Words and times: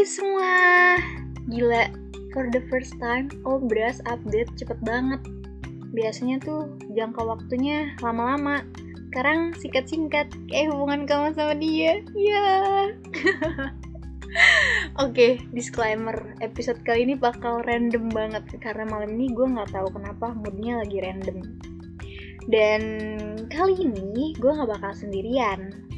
Semua. 0.00 0.96
Gila 1.52 1.92
For 2.32 2.48
the 2.48 2.64
first 2.72 2.96
time 2.96 3.28
Obras 3.44 4.00
update 4.08 4.48
cepet 4.56 4.80
banget. 4.80 5.20
Biasanya 5.92 6.40
tuh 6.40 6.72
jangka 6.96 7.20
waktunya 7.20 7.92
lama-lama. 8.00 8.64
Sekarang 9.10 9.52
singkat-singkat 9.60 10.32
Kayak 10.48 10.72
hubungan 10.72 11.04
kamu 11.04 11.36
sama 11.36 11.52
dia. 11.52 12.00
Ya 12.16 12.48
Oke, 15.04 15.42
disclaimer 15.52 16.32
episode 16.40 16.80
kali 16.86 17.04
ini 17.04 17.18
bakal 17.18 17.60
random 17.66 18.08
banget 18.08 18.46
karena 18.62 18.88
malam 18.88 19.20
ini 19.20 19.28
gue 19.36 19.46
nggak 19.52 19.74
tahu 19.74 19.90
kenapa 19.90 20.32
moodnya 20.32 20.80
lagi 20.80 21.02
random. 21.02 21.44
Dan 22.48 22.82
kali 23.52 23.74
ini 23.84 24.32
gue 24.38 24.48
nggak 24.48 24.80
bakal 24.80 24.92
sendirian 24.96 25.89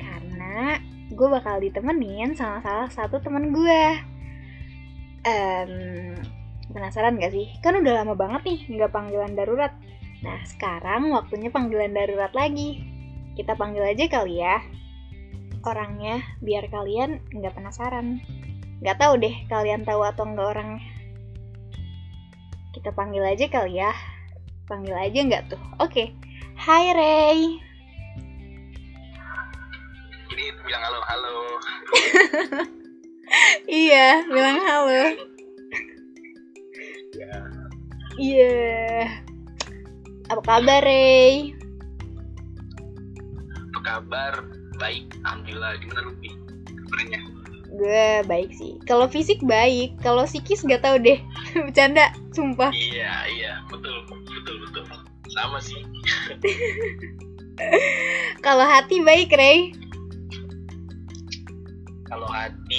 gue 1.22 1.31
bakal 1.31 1.62
ditemenin 1.62 2.35
sama 2.35 2.58
salah 2.67 2.90
satu 2.90 3.22
teman 3.22 3.54
gue. 3.54 3.82
Um, 5.22 6.18
penasaran 6.75 7.14
gak 7.22 7.31
sih? 7.31 7.46
Kan 7.62 7.79
udah 7.79 8.03
lama 8.03 8.18
banget 8.18 8.43
nih 8.43 8.61
nggak 8.75 8.90
panggilan 8.90 9.39
darurat. 9.39 9.71
Nah 10.26 10.43
sekarang 10.50 11.14
waktunya 11.14 11.46
panggilan 11.54 11.95
darurat 11.95 12.35
lagi. 12.35 12.82
Kita 13.39 13.54
panggil 13.54 13.86
aja 13.86 14.11
kali 14.11 14.43
ya 14.43 14.58
orangnya 15.62 16.18
biar 16.43 16.67
kalian 16.68 17.23
nggak 17.31 17.54
penasaran. 17.54 18.18
Nggak 18.82 18.98
tahu 18.98 19.14
deh 19.23 19.34
kalian 19.46 19.86
tahu 19.86 20.03
atau 20.03 20.26
nggak 20.26 20.48
orangnya. 20.59 20.82
Kita 22.75 22.90
panggil 22.90 23.23
aja 23.23 23.46
kali 23.46 23.79
ya. 23.79 23.95
Panggil 24.67 24.98
aja 24.98 25.18
nggak 25.23 25.43
tuh? 25.54 25.62
Oke. 25.79 26.11
Hai 26.59 26.90
Ray. 26.90 27.71
Bilang 30.72 30.89
halo 30.89 31.00
halo. 31.04 31.36
iya, 33.69 34.25
bilang 34.25 34.56
halo. 34.65 35.01
Ya, 37.12 37.33
Iya. 38.17 39.05
Apa 40.33 40.41
kabar 40.41 40.81
Ray? 40.81 41.53
apa 43.69 43.81
kabar? 43.84 44.48
Baik, 44.81 45.12
alhamdulillah. 45.28 45.77
Gimana 45.77 46.09
lu? 46.09 46.17
Kabarnya? 46.65 47.20
Gue 47.69 48.09
baik 48.25 48.56
sih. 48.56 48.81
Kalau 48.89 49.12
fisik 49.12 49.45
baik, 49.45 50.00
kalau 50.00 50.25
psikis 50.25 50.65
nggak 50.65 50.89
tahu 50.89 50.97
deh. 51.05 51.20
Bercanda, 51.69 52.17
sumpah. 52.33 52.73
Iya 52.73 53.28
iya 53.28 53.53
betul 53.69 54.09
betul 54.09 54.56
betul. 54.65 54.89
Sama 55.37 55.61
sih. 55.61 55.84
Kalau 58.41 58.65
hati 58.65 59.05
baik 59.05 59.37
Ray. 59.37 59.81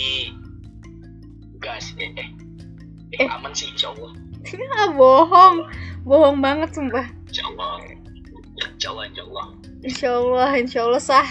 Hati 0.03 0.35
enggak 1.55 1.77
sih 1.79 1.95
eh, 2.03 2.11
eh. 2.19 2.29
Eh. 3.23 3.27
Aman 3.29 3.55
sih 3.55 3.71
insya 3.71 3.95
Allah. 3.95 4.11
ah 4.81 4.89
bohong, 4.91 5.57
bohong 6.03 6.37
banget 6.43 6.75
sumpah. 6.75 7.07
Insya 7.29 7.43
Allah. 7.55 7.73
Insya 8.59 8.87
Allah 8.91 9.05
insya 9.07 9.23
Allah. 9.23 9.45
Insya 9.83 10.09
Allah, 10.11 10.49
insya 10.59 10.79
Allah 10.83 11.03
sah. 11.03 11.29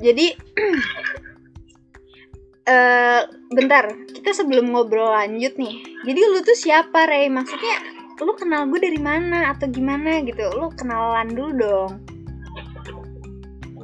Jadi, 0.00 0.32
eh 2.72 3.20
bentar, 3.52 3.92
kita 4.16 4.32
sebelum 4.32 4.72
ngobrol 4.72 5.12
lanjut 5.12 5.54
nih. 5.60 5.84
Jadi 6.08 6.20
lu 6.32 6.40
tuh 6.40 6.56
siapa, 6.56 7.04
Ray? 7.04 7.28
Maksudnya, 7.28 7.76
lu 8.24 8.32
kenal 8.34 8.66
gue 8.72 8.80
dari 8.80 8.98
mana 8.98 9.52
atau 9.52 9.68
gimana 9.68 10.24
gitu? 10.24 10.48
Lu 10.56 10.72
kenalan 10.74 11.28
dulu 11.30 11.52
dong. 11.60 11.92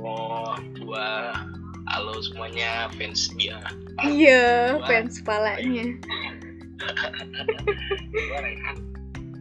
Oh, 0.00 0.56
gua 0.80 1.36
halo 2.06 2.22
semuanya 2.22 2.86
fans 2.94 3.34
dia. 3.34 3.58
Iya, 4.06 4.78
fans 4.86 5.18
palanya. 5.26 5.90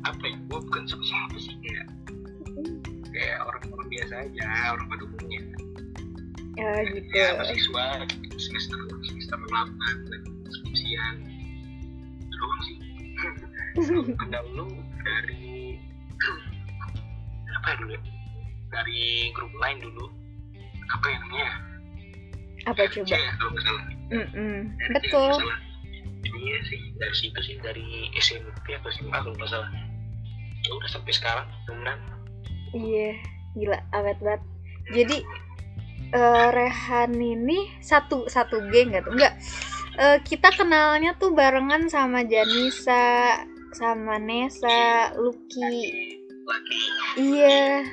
Apa 0.09 0.23
ya? 0.25 0.33
Gua 0.49 0.65
bukan 0.65 0.89
siapa-siapa 0.89 1.37
sih 1.45 1.53
kayak 1.61 1.85
kayak 3.13 3.37
orang-orang 3.45 3.85
biasa 3.93 4.13
aja, 4.25 4.49
orang 4.73 4.85
pada 4.89 5.03
umumnya. 5.05 5.45
Ya 6.57 6.89
gitu. 6.89 7.05
ya 7.13 7.37
mahasiswa 7.37 7.85
semester 8.33 8.81
semester 9.13 9.37
delapan 9.45 9.95
lagi 10.09 10.31
skripsian 10.49 11.15
doang 12.33 12.61
sih 12.65 12.77
kenal 14.25 14.45
lu 14.57 14.73
dari 15.05 15.77
apa 17.61 17.67
ya 17.69 17.75
dulu 17.77 17.91
ya? 17.93 18.01
dari 18.73 19.29
grup 19.37 19.53
lain 19.61 19.77
dulu 19.85 20.09
apa 20.95 21.05
yang 21.11 21.21
namanya 21.29 21.74
Apa 22.65 22.79
RC 22.89 22.95
coba? 23.05 23.17
ya 23.17 23.31
kalau 23.37 23.49
nggak 23.53 23.63
salah. 23.65 23.83
RC 24.09 24.93
Betul. 24.93 25.31
salah. 25.37 25.59
iya 26.35 26.57
sih 26.65 26.81
dari 26.97 27.15
situ 27.15 27.39
sih 27.41 27.55
dari 27.61 28.09
SMP 28.17 28.73
atau 28.73 28.89
SMA 28.91 29.13
kalau 29.13 29.33
nggak 29.37 29.49
salah 29.49 29.69
ya 30.65 30.71
udah 30.73 30.89
sampai 30.89 31.13
sekarang 31.13 31.45
temenan 31.69 31.99
Iya, 32.75 33.15
gila, 33.55 33.79
awet 33.95 34.19
banget. 34.19 34.41
Jadi 34.91 35.17
eh, 36.11 36.47
Rehan 36.51 37.11
ini 37.15 37.71
satu 37.79 38.27
satu 38.27 38.59
geng 38.67 38.91
gak 38.91 39.07
tuh? 39.07 39.15
Enggak. 39.15 39.33
Eh, 39.95 40.17
kita 40.27 40.51
kenalnya 40.51 41.15
tuh 41.15 41.31
barengan 41.31 41.87
sama 41.87 42.27
Janisa, 42.27 43.39
sama 43.71 44.19
Nesa, 44.19 45.15
Lucky. 45.15 46.19
lagi 46.45 46.83
Iya, 47.15 47.87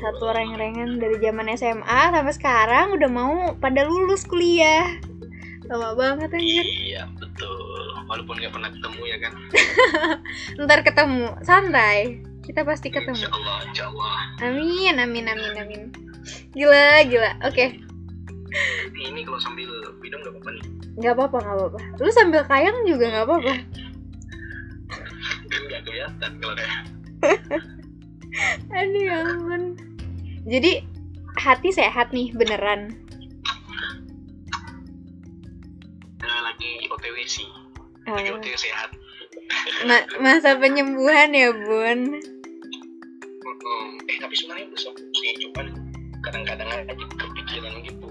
satu 0.00 0.32
reng-rengan 0.32 0.96
dari 0.96 1.16
zaman 1.20 1.52
SMA 1.54 2.00
sampai 2.10 2.34
sekarang 2.34 2.96
udah 2.96 3.10
mau 3.12 3.34
pada 3.60 3.84
lulus 3.84 4.24
kuliah. 4.24 4.96
Lama 5.70 5.94
banget 5.94 6.34
anjir. 6.34 6.66
iya 6.66 7.06
betul 7.14 7.94
walaupun 8.10 8.42
nggak 8.42 8.50
pernah 8.50 8.70
ketemu 8.74 9.02
ya 9.06 9.16
kan 9.22 9.32
Ntar 10.66 10.80
ketemu, 10.82 11.26
santai. 11.46 12.18
Kita 12.42 12.66
pasti 12.66 12.90
ketemu. 12.90 13.14
Insya 13.14 13.30
Allah, 13.30 13.56
insya 13.70 13.84
Allah. 13.86 14.14
Amin, 14.42 14.94
amin, 14.98 15.24
amin, 15.30 15.54
amin. 15.54 15.82
Gila, 16.58 17.06
gila. 17.06 17.38
Oke. 17.46 17.78
Tapi 18.50 19.00
ini 19.06 19.22
kalau 19.22 19.38
sambil 19.38 19.70
minum 20.02 20.18
nggak 20.18 20.34
apa-apa 20.34 20.50
nih. 20.58 20.64
Gak 20.98 21.14
apa-apa, 21.14 21.38
gak 21.38 21.54
apa-apa. 21.54 21.80
Lu 22.02 22.10
sambil 22.10 22.42
kayang 22.50 22.78
juga 22.82 23.06
gak 23.14 23.26
apa-apa. 23.30 23.54
Nggak 25.46 25.82
kelihatan 25.86 26.30
kalau 26.42 26.54
kayak. 26.58 26.74
Aduh 28.78 29.02
ya 29.06 29.16
ampun. 29.22 29.62
Jadi 30.42 30.80
hati 31.36 31.68
sehat 31.70 32.10
nih 32.10 32.32
beneran. 32.32 32.96
Lagi 36.20 36.70
OTW 36.86 37.16
sih. 37.24 37.46
Lagi 38.04 38.28
Oh, 38.28 38.36
OTW 38.36 38.56
sehat. 38.56 38.90
ma- 39.82 40.08
masa 40.20 40.54
penyembuhan 40.54 41.30
ya 41.30 41.50
bun. 41.50 42.00
Hmm. 43.60 43.92
Eh 44.06 44.16
tapi 44.18 44.34
sebenarnya 44.34 44.66
bisa 44.68 44.88
sih 45.12 45.30
cuman 45.38 45.66
kadang-kadang 46.20 46.68
aja 46.70 46.94
kepikiran 46.94 47.72
gitu. 47.82 48.06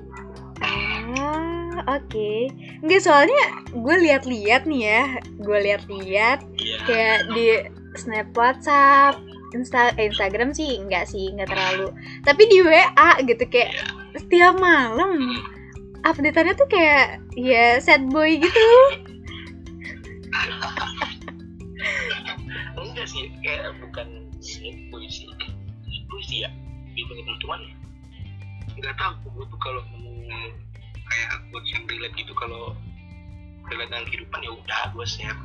Ah, 0.62 1.74
oke. 1.90 2.32
Enggak 2.80 3.02
soalnya 3.02 3.44
gue 3.70 3.96
lihat-lihat 4.00 4.64
nih 4.66 4.82
ya, 4.84 5.04
gue 5.38 5.58
lihat-lihat 5.60 6.40
Iya. 6.56 6.78
kayak 6.86 7.20
di 7.30 7.48
snap 7.96 8.30
WhatsApp, 8.32 9.20
Insta 9.54 9.94
Instagram 9.98 10.54
sih 10.54 10.78
enggak 10.78 11.10
sih, 11.10 11.34
enggak 11.34 11.50
terlalu. 11.50 11.90
Tapi 12.26 12.44
di 12.50 12.62
WA 12.62 13.10
gitu 13.26 13.44
kayak 13.50 13.74
setiap 14.18 14.58
malam 14.58 15.20
Hmm. 15.20 15.36
update-annya 16.08 16.56
tuh 16.56 16.64
kayak 16.72 17.20
ya 17.36 17.76
sad 17.84 18.08
boy 18.08 18.40
gitu. 18.40 18.68
Enggak 22.80 23.08
sih, 23.12 23.28
kayak 23.44 23.76
bukan 23.84 24.32
sad 24.40 24.80
boy 24.88 25.04
sih. 25.12 25.28
Boy 26.08 26.24
sih 26.24 26.48
ya. 26.48 26.50
Gitu 26.96 27.12
cuman 27.44 27.60
nggak 28.80 28.96
tahu 28.96 29.14
gue 29.36 29.46
tuh 29.52 29.60
kalau 29.60 29.82
ngomong 29.92 30.16
kayak 31.10 31.30
gue 31.52 31.62
yang 31.76 31.84
relate 31.90 32.16
gitu 32.16 32.34
kalau 32.38 32.78
relate 33.68 33.92
dengan 33.92 34.06
kehidupan 34.08 34.40
ya 34.40 34.52
udah 34.56 34.82
gue 34.96 35.06
share 35.06 35.40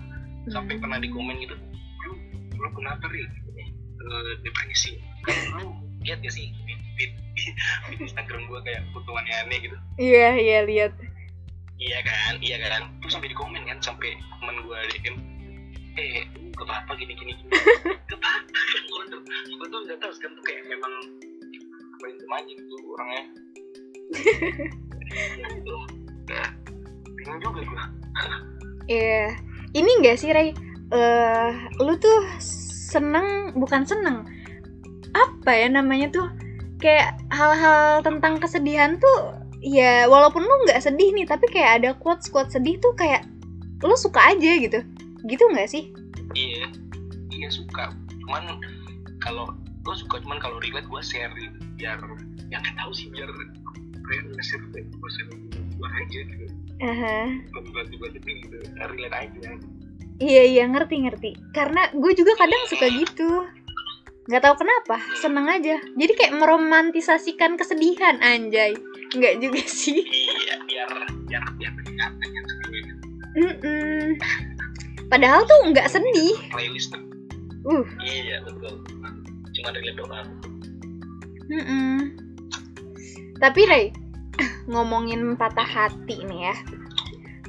sampai 0.53 0.79
pernah 0.79 1.03
di 1.03 1.11
komen 1.11 1.35
gitu 1.43 1.57
lu 2.07 2.15
lu 2.55 2.69
kenapa 2.77 3.11
ri 3.11 3.27
Eh, 4.05 4.35
depresi 4.45 5.01
lu 5.57 5.73
lihat 6.05 6.21
gak 6.21 6.29
sih 6.31 6.53
feed 6.69 6.81
feed 6.95 7.13
feed 7.89 8.01
Instagram 8.05 8.45
gue 8.45 8.61
kayak 8.61 8.85
fotoannya 8.93 9.33
aneh 9.41 9.59
gitu 9.65 9.77
Iya, 9.97 10.29
iya 10.37 10.59
lihat. 10.63 10.93
iya 11.75 11.99
kan 12.05 12.37
iya 12.39 12.61
kan 12.61 12.93
terus 13.01 13.17
sampai 13.17 13.33
di 13.33 13.37
komen 13.37 13.65
kan 13.65 13.81
sampai 13.81 14.13
teman 14.39 14.61
gue 14.61 14.79
DM 14.95 15.17
eh 15.97 16.23
gak 16.53 16.67
apa-apa 16.69 16.93
gini 16.95 17.17
gini 17.17 17.33
gini 17.35 17.51
gak 18.11 18.19
apa-apa 18.21 18.61
gue 18.85 19.03
tuh 19.09 19.21
gue 19.57 19.67
tuh 19.67 19.81
gak 19.89 19.99
tau 19.99 20.13
sekarang 20.13 20.37
tuh 20.37 20.45
kayak 20.45 20.63
memang 20.69 20.93
main 21.99 22.45
aja 22.45 22.53
gitu 22.53 22.75
orangnya 22.93 23.23
bingung 27.17 27.41
juga 27.41 27.61
gue 27.63 27.85
Iya. 28.85 29.33
Ini 29.73 29.91
enggak 29.97 30.21
sih, 30.21 30.29
Ray? 30.29 30.53
Eh, 30.93 31.51
lu 31.81 31.97
tuh 31.97 32.21
seneng 32.95 33.51
bukan 33.59 33.83
seneng. 33.83 34.23
Apa 35.15 35.51
ya 35.51 35.67
namanya 35.67 36.15
tuh? 36.15 36.31
Kayak 36.79 37.19
hal-hal 37.35 38.07
tentang 38.07 38.39
kesedihan 38.39 38.99
tuh 39.03 39.45
ya 39.65 40.05
walaupun 40.13 40.45
lu 40.45 40.55
nggak 40.69 40.85
sedih 40.85 41.09
nih 41.17 41.25
tapi 41.25 41.49
kayak 41.49 41.81
ada 41.81 41.91
quotes 41.97 42.29
quotes 42.29 42.53
sedih 42.53 42.77
tuh 42.85 42.93
kayak 42.93 43.25
lu 43.81 43.97
suka 43.97 44.21
aja 44.21 44.61
gitu 44.61 44.85
gitu 45.25 45.45
nggak 45.57 45.73
sih 45.73 45.89
iya 46.37 46.69
iya 47.33 47.49
suka 47.49 47.97
cuman 48.29 48.61
kalau 49.25 49.49
gue 49.57 49.95
suka 49.97 50.21
cuman 50.21 50.37
kalau 50.37 50.61
relate 50.61 50.85
gue 50.85 51.01
share 51.01 51.33
gitu. 51.33 51.57
biar 51.81 51.97
yang 52.53 52.61
nggak 52.61 52.77
tahu 52.77 52.93
sih 52.93 53.09
biar 53.09 53.29
kayak 54.05 54.23
nge-share 54.37 54.65
gue 54.69 55.11
share 55.17 55.33
gue 55.57 55.89
aja 55.89 56.19
gitu 56.29 56.47
kalau 57.49 57.63
gue 57.65 57.83
juga 57.89 58.07
gitu 58.21 58.57
relate 58.77 59.17
aja 59.17 59.49
iya 60.23 60.43
iya 60.47 60.65
ngerti 60.67 60.97
ngerti. 61.09 61.31
Karena 61.51 61.91
gue 61.91 62.13
juga 62.15 62.35
kadang 62.39 62.63
suka 62.71 62.87
gitu. 62.91 63.47
Nggak 64.25 64.43
tahu 64.43 64.55
kenapa 64.65 64.97
seneng 65.21 65.47
aja. 65.51 65.77
Jadi 65.83 66.13
kayak 66.17 66.37
meromantisasikan 66.41 67.61
kesedihan 67.61 68.17
anjay. 68.25 68.73
Nggak 69.13 69.35
juga 69.43 69.63
sih. 69.83 70.01
Iya 70.01 70.55
biar 70.65 70.91
biar 71.29 71.45
biar 71.59 71.73
kelihatan 71.83 72.29
yang 72.31 72.47
sedih 72.49 72.85
Mm-mm. 73.35 74.15
padahal 75.11 75.43
tuh 75.43 75.75
nggak 75.75 75.91
sedih. 75.91 76.39
Playlist 76.55 76.95
uh. 77.67 77.87
Iya 78.01 78.41
betul. 78.47 78.81
Cuma 79.55 79.69
relate 79.75 79.99
doang. 79.99 80.29
Mm-mm. 81.45 82.17
tapi 83.37 83.69
Ray 83.69 83.93
ngomongin 84.73 85.37
patah 85.37 85.67
hati 85.67 86.25
nih 86.25 86.49
ya. 86.49 86.57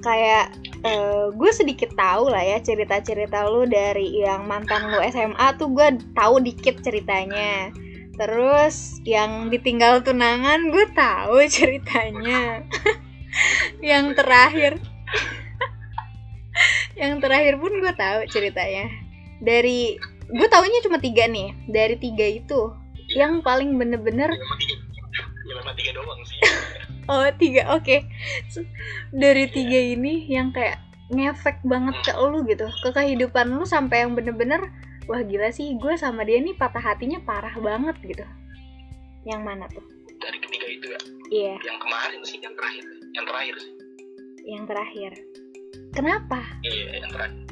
Kayak 0.03 0.51
eh, 0.85 1.25
gue 1.33 1.51
sedikit 1.51 1.91
tahu 1.97 2.29
lah 2.29 2.45
ya 2.45 2.57
cerita-cerita 2.61 3.49
lu 3.49 3.65
dari 3.65 4.21
yang 4.21 4.45
mantan 4.45 4.93
lu 4.93 5.01
SMA 5.09 5.57
tuh 5.57 5.73
gue 5.73 5.97
tahu 6.13 6.45
dikit 6.45 6.79
ceritanya. 6.85 7.73
Terus 8.15 9.01
yang 9.03 9.49
ditinggal 9.49 10.05
tunangan 10.05 10.69
gue 10.69 10.85
tahu 10.93 11.43
ceritanya. 11.57 12.61
Yang 13.81 14.05
terakhir. 14.21 14.73
Yang 16.95 17.27
terakhir 17.27 17.59
pun 17.59 17.83
gue 17.83 17.93
tahu 17.99 18.19
ceritanya. 18.31 18.87
Dari 19.43 19.99
gue 20.31 20.47
taunya 20.47 20.79
cuma 20.79 21.03
tiga 21.03 21.27
nih. 21.27 21.51
Dari 21.67 21.99
tiga 21.99 22.23
itu 22.23 22.71
yang 23.13 23.45
paling 23.45 23.77
bener-bener 23.77 24.33
ya 25.45 25.73
tiga 25.77 25.91
doang 25.93 26.21
sih 26.25 26.39
Oh 27.05 27.25
tiga 27.37 27.69
oke. 27.75 28.01
So, 28.49 28.65
Dari 29.13 29.45
tiga 29.49 29.77
ini 29.77 30.25
yang 30.25 30.49
kayak 30.49 30.81
ngefek 31.13 31.61
banget 31.61 31.93
ke 32.01 32.17
lu 32.17 32.41
gitu 32.49 32.65
Ke 32.81 32.89
kehidupan 32.89 33.53
lu 33.53 33.61
sampai 33.61 34.01
yang 34.01 34.17
bener-bener 34.17 34.73
Wah 35.05 35.21
gila 35.21 35.53
sih 35.53 35.77
gue 35.77 35.93
sama 36.01 36.25
dia 36.25 36.41
nih 36.41 36.57
patah 36.57 36.81
hatinya 36.81 37.21
parah 37.21 37.53
banget 37.61 37.93
gitu. 38.01 38.25
Yang 39.21 39.41
mana 39.45 39.69
tuh? 39.69 39.85
dari 40.25 40.37
ketiga 40.41 40.67
itu 40.67 40.87
ya? 40.89 40.99
Iya. 41.29 41.55
Yang 41.61 41.79
kemarin 41.85 42.19
sih 42.25 42.37
yang 42.41 42.55
terakhir. 42.57 42.85
Yang 43.13 43.25
terakhir 43.29 43.55
sih. 43.61 43.73
Yang 44.45 44.63
terakhir. 44.65 45.11
Kenapa? 45.93 46.39
iya 46.65 46.85
yang 46.99 47.11
terakhir. 47.13 47.43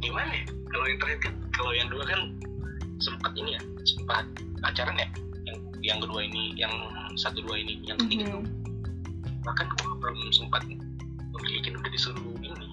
Gimana 0.00 0.32
ya? 0.34 0.44
Kalau 0.70 0.86
yang 0.86 0.98
terakhir 0.98 1.20
kan 1.22 1.34
kalau 1.54 1.72
yang 1.76 1.88
dua 1.92 2.04
kan 2.08 2.20
sempat 3.00 3.32
ini 3.38 3.56
ya 3.56 3.62
sempat 3.86 4.24
pacaran 4.60 4.96
ya 4.98 5.08
yang 5.90 5.98
kedua 5.98 6.20
ini 6.22 6.54
yang 6.54 6.70
satu 7.18 7.42
dua 7.42 7.58
ini 7.58 7.82
yang 7.82 7.98
ketiga 7.98 8.30
tuh 8.30 8.42
Mhm. 8.46 9.42
bahkan 9.42 9.66
gue 9.74 9.92
belum 9.98 10.30
sempat 10.30 10.62
memiliki 11.34 11.74
udah 11.74 11.90
disuruh 11.90 12.36
ini 12.38 12.68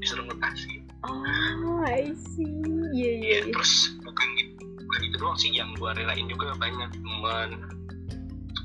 disuruh 0.00 0.24
mutasi 0.24 0.80
Oh 1.04 1.84
I 1.86 2.10
see. 2.12 2.42
Iya 2.90 2.90
iya 2.90 3.10
Iya, 3.14 3.38
iya. 3.46 3.52
terus 3.54 3.72
bukan 4.02 4.26
gitu 4.34 4.52
bukan 4.82 5.00
itu 5.06 5.16
doang 5.16 5.38
sih 5.38 5.50
yang 5.54 5.70
gue 5.78 5.90
relain 5.94 6.26
juga 6.26 6.58
banyak 6.58 6.90
teman 6.90 7.50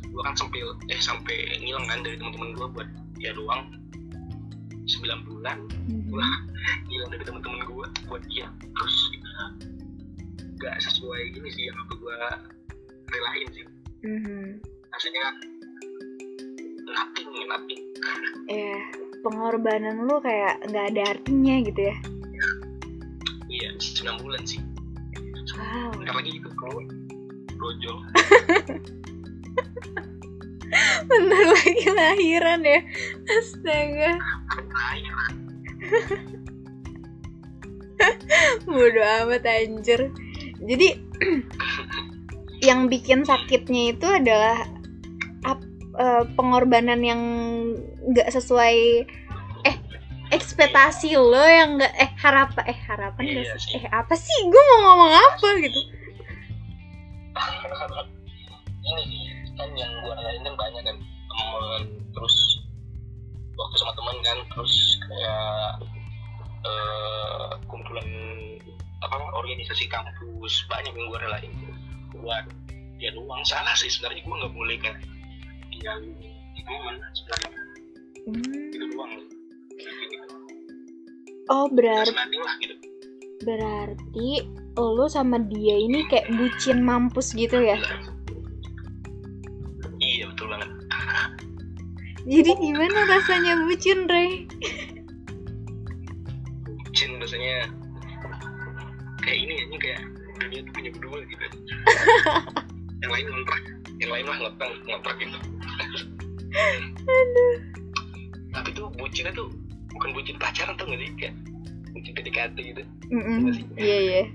gue 0.03 0.21
kan 0.21 0.33
sampai 0.33 0.59
eh 0.89 0.97
sampai 0.97 1.61
ngilang 1.61 1.85
kan 1.85 2.01
dari 2.01 2.17
teman-teman 2.17 2.53
gue 2.53 2.67
buat 2.73 2.89
dia 3.17 3.31
doang. 3.33 3.69
9 4.83 5.23
bulan. 5.23 5.57
Mhm. 5.87 6.09
Wah. 6.09 6.37
ngilang 6.89 7.09
dari 7.11 7.23
teman-teman 7.23 7.59
gue 7.63 7.85
buat 8.09 8.23
dia. 8.27 8.49
Terus 8.59 8.95
gak 10.57 10.75
sesuai 10.81 11.37
ini 11.37 11.49
sih 11.49 11.63
yang 11.69 11.77
apa 11.77 11.93
gue 11.93 12.17
relain 13.07 13.47
sih 13.53 13.65
Mhm. 14.03 14.59
rasanya 14.91 15.31
nothing 16.83 17.31
nothing 17.47 17.79
Ya 18.51 18.75
pengorbanan 19.23 20.03
lu 20.03 20.19
kayak 20.19 20.59
nggak 20.67 20.91
ada 20.91 21.15
artinya 21.15 21.63
gitu 21.63 21.87
ya? 21.87 21.95
Iya 23.47 23.79
9 23.79 24.19
bulan 24.19 24.43
sih. 24.43 24.59
Wow. 25.55 25.95
Bentar 25.95 26.19
lagi 26.19 26.35
itu 26.35 26.49
keluar 26.57 26.83
brojol 27.55 28.03
Bentar 31.07 31.43
lagi 31.53 31.85
lahiran 31.87 32.65
ya. 32.65 32.81
Astaga. 33.29 34.17
Terakhir 34.51 35.15
Bodo 38.67 38.99
amat 39.23 39.47
anjir. 39.47 40.11
Jadi 40.59 40.99
Yang 42.63 42.79
bikin 42.89 43.19
sakitnya 43.21 43.91
itu 43.91 44.07
adalah 44.07 44.63
ap- 45.43 45.67
eh, 45.99 46.23
Pengorbanan 46.33 47.03
yang 47.03 47.21
nggak 48.05 48.31
sesuai 48.31 49.03
Eh 49.63 49.75
ekspektasi 50.29 51.13
lo 51.13 51.39
yang 51.39 51.75
nggak 51.75 51.93
eh 51.93 52.11
harapan 52.17 52.63
eh 52.65 52.79
harapan 52.81 53.23
Iya 53.23 53.53
sih? 53.53 53.69
sih. 53.69 53.71
eh 53.77 53.85
apa 53.89 54.15
sih? 54.15 54.37
Gue 54.43 54.63
mau 54.65 54.79
ngomong 54.89 55.11
apa 55.11 55.47
gitu? 55.59 55.79
Ini 58.83 59.03
kan 59.53 59.69
yang 59.75 59.91
gue 60.01 60.11
rasain 60.11 60.41
kan 60.41 60.55
banyak 60.55 60.81
kan 60.83 60.97
temen 60.99 61.81
terus 62.11 62.35
waktu 63.53 63.75
sama 63.77 63.93
teman 63.93 64.17
kan 64.21 64.37
terus 64.49 64.73
kayak 65.01 65.69
eh 66.63 67.49
kumpulan 67.65 68.07
apa 68.99 69.15
organisasi 69.35 69.85
kampus 69.85 70.53
banyak 70.65 70.91
yang 70.91 71.07
gue 71.07 71.19
relain 71.21 71.51
buat 72.23 72.47
dia 72.97 73.11
doang 73.11 73.43
salah 73.43 73.75
sih 73.75 73.91
sebenarnya. 73.91 74.23
Gue 74.23 74.35
nggak 74.39 74.55
boleh 74.55 74.77
kan 74.79 74.95
tinggal 75.69 75.95
di 75.99 76.61
momen 76.63 76.95
sebenarnya 77.11 77.59
Hmm. 78.23 78.71
itu 78.71 78.85
doang. 78.95 79.11
Oh 81.51 81.67
berarti 81.67 82.15
lah 82.39 82.55
gitu. 82.63 82.75
berarti 83.43 84.47
lo 84.79 85.11
sama 85.11 85.43
dia 85.51 85.75
ini 85.75 86.07
kayak 86.07 86.31
bucin 86.39 86.79
mampus 86.79 87.35
gitu 87.35 87.59
ya? 87.59 87.75
Iya 89.99 90.31
betul 90.31 90.47
banget. 90.47 90.71
Jadi 92.31 92.51
gimana 92.55 92.99
rasanya 93.11 93.59
bucin 93.67 94.07
Ray 94.07 94.47
bucin 96.87 97.17
rasanya 97.19 97.67
kayak 99.19 99.37
ini 99.43 99.53
ini 99.67 99.75
kayak 99.81 100.05
dunia 100.47 100.61
tuh 100.67 100.73
punya 100.75 100.89
berdua 100.93 101.17
gitu 101.27 101.43
yang 103.03 103.11
lain 103.11 103.25
ngontrak. 103.27 103.63
Yang 103.99 104.11
lain 104.15 104.23
mah 104.25 104.37
ngontrak 104.39 104.69
ngontrak 104.87 105.15
gitu. 105.19 105.37
Tapi 108.53 108.69
tuh 108.71 108.87
bucinnya 108.95 109.31
tuh 109.35 109.51
bukan 109.91 110.09
bucin 110.15 110.37
pacaran 110.39 110.73
tuh 110.79 110.87
nggak 110.87 110.99
sih? 111.03 111.09
Kayak 111.19 111.35
bucin 111.91 112.11
PDKT 112.15 112.57
gitu. 112.73 112.81
Iya 113.75 113.97
iya. 113.99 114.23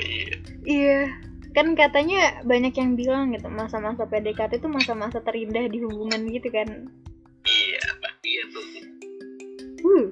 Iya. 0.00 0.34
Iya. 0.64 1.00
Kan 1.54 1.78
katanya 1.78 2.42
banyak 2.42 2.74
yang 2.74 2.98
bilang 2.98 3.30
gitu 3.30 3.46
masa-masa 3.46 4.10
PDKT 4.10 4.58
itu 4.58 4.66
masa-masa 4.66 5.22
terindah 5.22 5.70
di 5.70 5.78
hubungan 5.86 6.26
gitu 6.34 6.50
kan. 6.50 6.90
iya 7.44 7.80
iya 8.24 8.42
tuh. 8.50 8.64
Uh, 9.84 10.08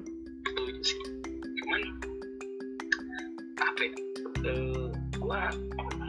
cuman 1.57 1.81
apa 3.57 3.81
ya 3.81 4.12
gua 5.21 5.47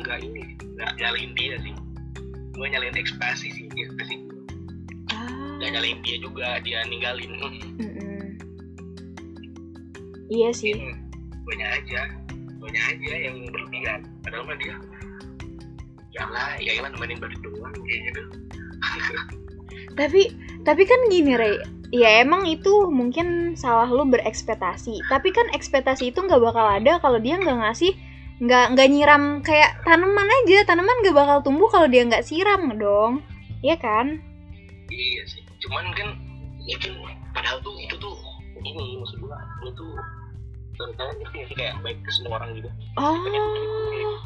nggak 0.03 0.19
ini. 0.27 0.59
Nggak 0.75 0.91
nyalain 0.99 1.33
dia 1.39 1.55
sih. 1.63 1.75
Gua 2.55 2.67
nyalain 2.71 2.97
ekspresi 2.99 3.51
sih 3.51 3.67
gitu 3.75 4.03
sih 4.07 4.21
ah, 5.15 5.57
nggak 5.61 5.71
nyalain 5.79 5.99
dia 6.03 6.17
juga 6.21 6.49
dia 6.63 6.83
ninggalin. 6.87 7.33
Mm-mm. 7.79 8.23
Iya 10.33 10.51
sih. 10.55 10.75
banyak 11.45 11.69
aja. 11.69 12.01
Banyak 12.59 12.85
aja 12.97 13.13
yang 13.29 13.37
berlebihan. 13.53 14.01
Padahal 14.25 14.49
mah 14.49 14.57
dia 14.57 14.75
ya 16.15 16.31
lah 16.31 16.55
ya 16.63 16.79
lah 16.79 16.95
nemenin 16.95 17.19
balik 17.19 17.39
doang 17.43 17.75
kayak 17.75 18.01
gitu. 18.11 18.23
Tapi 19.99 20.31
tapi 20.65 20.83
kan 20.89 21.01
gini 21.13 21.37
Rey, 21.37 21.61
ya 21.93 22.25
emang 22.25 22.49
itu 22.49 22.89
mungkin 22.89 23.59
salah 23.59 23.87
lu 23.87 24.09
berekspektasi. 24.09 24.97
Tapi 25.11 25.29
kan 25.31 25.47
ekspektasi 25.53 26.11
itu 26.11 26.19
nggak 26.25 26.41
bakal 26.41 26.67
ada 26.67 26.99
kalau 26.99 27.21
dia 27.21 27.37
nggak 27.37 27.63
ngasih 27.63 27.93
nggak 28.43 28.65
nggak 28.75 28.89
nyiram 28.91 29.23
kayak 29.43 29.79
tanaman 29.83 30.29
aja. 30.43 30.67
Tanaman 30.67 30.97
nggak 31.03 31.15
bakal 31.15 31.39
tumbuh 31.43 31.69
kalau 31.71 31.87
dia 31.87 32.03
nggak 32.07 32.27
siram 32.27 32.71
dong. 32.75 33.23
Iya 33.63 33.77
kan? 33.79 34.21
iya 34.93 35.23
sih 35.27 35.41
cuman 35.65 35.91
kan 35.97 36.09
ya 36.69 36.77
kan 36.77 36.93
padahal 37.33 37.59
tuh 37.65 37.75
itu 37.81 37.97
tuh 37.97 38.15
ini 38.63 39.01
maksud 39.01 39.17
gua 39.21 39.39
ini 39.65 39.71
tuh 39.75 39.91
ngerti 40.77 41.25
nggak 41.35 41.47
sih 41.49 41.57
kayak 41.57 41.75
baik 41.81 41.99
ke 42.05 42.11
semua 42.13 42.37
orang 42.43 42.53
gitu 42.59 42.69
Oh, 43.01 43.17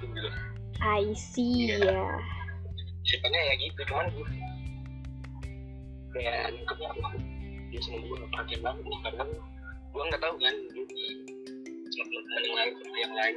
gitu 0.02 0.28
I 0.82 1.10
see 1.14 1.72
ya. 1.78 2.04
ceritanya 3.06 3.40
ya 3.40 3.54
gitu 3.62 3.80
cuman 3.88 4.06
gue 4.12 4.26
kayak 6.12 6.52
nangkepnya 6.52 6.90
dia 7.70 7.80
sama 7.84 7.96
gue 8.02 8.16
nggak 8.18 8.30
perhatian 8.34 8.60
banget 8.64 8.84
nih 8.84 8.98
karena 9.06 9.24
gue 9.88 10.02
nggak 10.10 10.20
tahu 10.20 10.34
kan 10.42 10.54
dia 10.68 11.10
sama 11.94 12.18
teman 12.26 12.42
yang 12.44 12.54
lain 12.56 12.72
yang 12.98 13.14
lain 13.14 13.34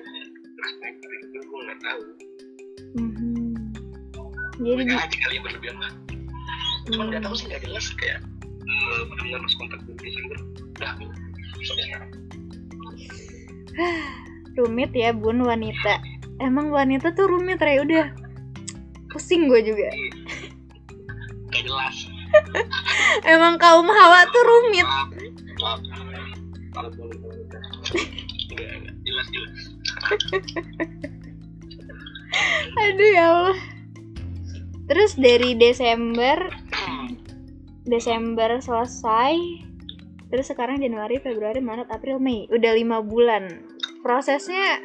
mereka 0.54 1.06
itu 1.18 1.38
gue 1.40 1.60
nggak 1.62 1.80
tahu 1.80 2.02
Mhm. 2.92 3.56
Jadi 4.62 4.84
di- 4.84 4.94
aja 4.94 5.18
kali 5.18 5.36
ya 5.36 5.42
berlebihan 5.42 5.78
lah. 5.80 5.92
Cuman 6.86 7.06
nggak 7.08 7.24
tahu 7.24 7.34
sih 7.34 7.48
nggak 7.48 7.64
jelas 7.64 7.86
kayak 7.96 8.20
eh, 8.62 9.02
benar-benar 9.08 9.40
harus 9.40 9.56
kontak 9.56 9.80
gue 9.84 9.96
Desember 9.98 10.38
udah 10.72 10.92
sampai 10.92 11.86
sekarang 11.88 12.12
rumit 14.58 14.92
ya 14.92 15.12
bun 15.12 15.40
wanita. 15.40 16.04
Emang 16.38 16.68
wanita 16.70 17.14
tuh 17.14 17.30
rumit 17.30 17.58
Ray 17.58 17.80
udah. 17.80 18.12
Pusing 19.08 19.48
gue 19.48 19.62
juga. 19.64 19.88
nggak 21.48 21.64
jelas. 21.64 21.96
Emang 23.28 23.56
kaum 23.56 23.88
hawa 23.88 24.24
tuh 24.26 24.44
rumit. 24.44 24.88
jelas 29.02 29.28
jelas 29.30 29.71
Aduh 32.82 33.10
ya 33.12 33.26
Allah. 33.30 33.60
Terus 34.92 35.16
dari 35.16 35.56
Desember 35.56 36.52
Desember 37.88 38.62
selesai 38.62 39.36
terus 40.32 40.48
sekarang 40.48 40.80
Januari 40.80 41.20
Februari 41.20 41.60
Maret 41.60 41.92
April 41.92 42.24
Mei 42.24 42.48
udah 42.48 42.72
lima 42.72 43.04
bulan 43.04 43.68
prosesnya 44.00 44.80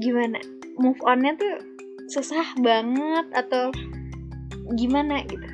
gimana 0.00 0.40
move 0.80 0.96
onnya 1.04 1.36
tuh 1.36 1.60
susah 2.08 2.56
banget 2.64 3.28
atau 3.36 3.68
gimana 4.72 5.20
gitu 5.28 5.46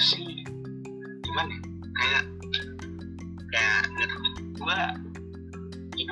sih 0.00 0.24
gimana 1.20 1.52
ya? 1.52 1.60
kayak 1.92 2.24
kayak 3.52 3.80
nggak 4.64 4.92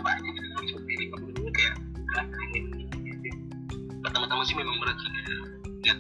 aja 0.07 0.28
gitu 0.28 0.76
ini 0.88 1.05
kamu 1.11 1.26
dulu 1.35 1.50
kayak 1.55 1.75
kan 2.14 2.26
ini 2.55 2.85
gitu. 2.87 3.28
pertama-tama 4.05 4.43
sih 4.47 4.55
memang 4.57 4.76
berat 4.81 4.97
sih 5.00 5.11
ya 5.87 5.95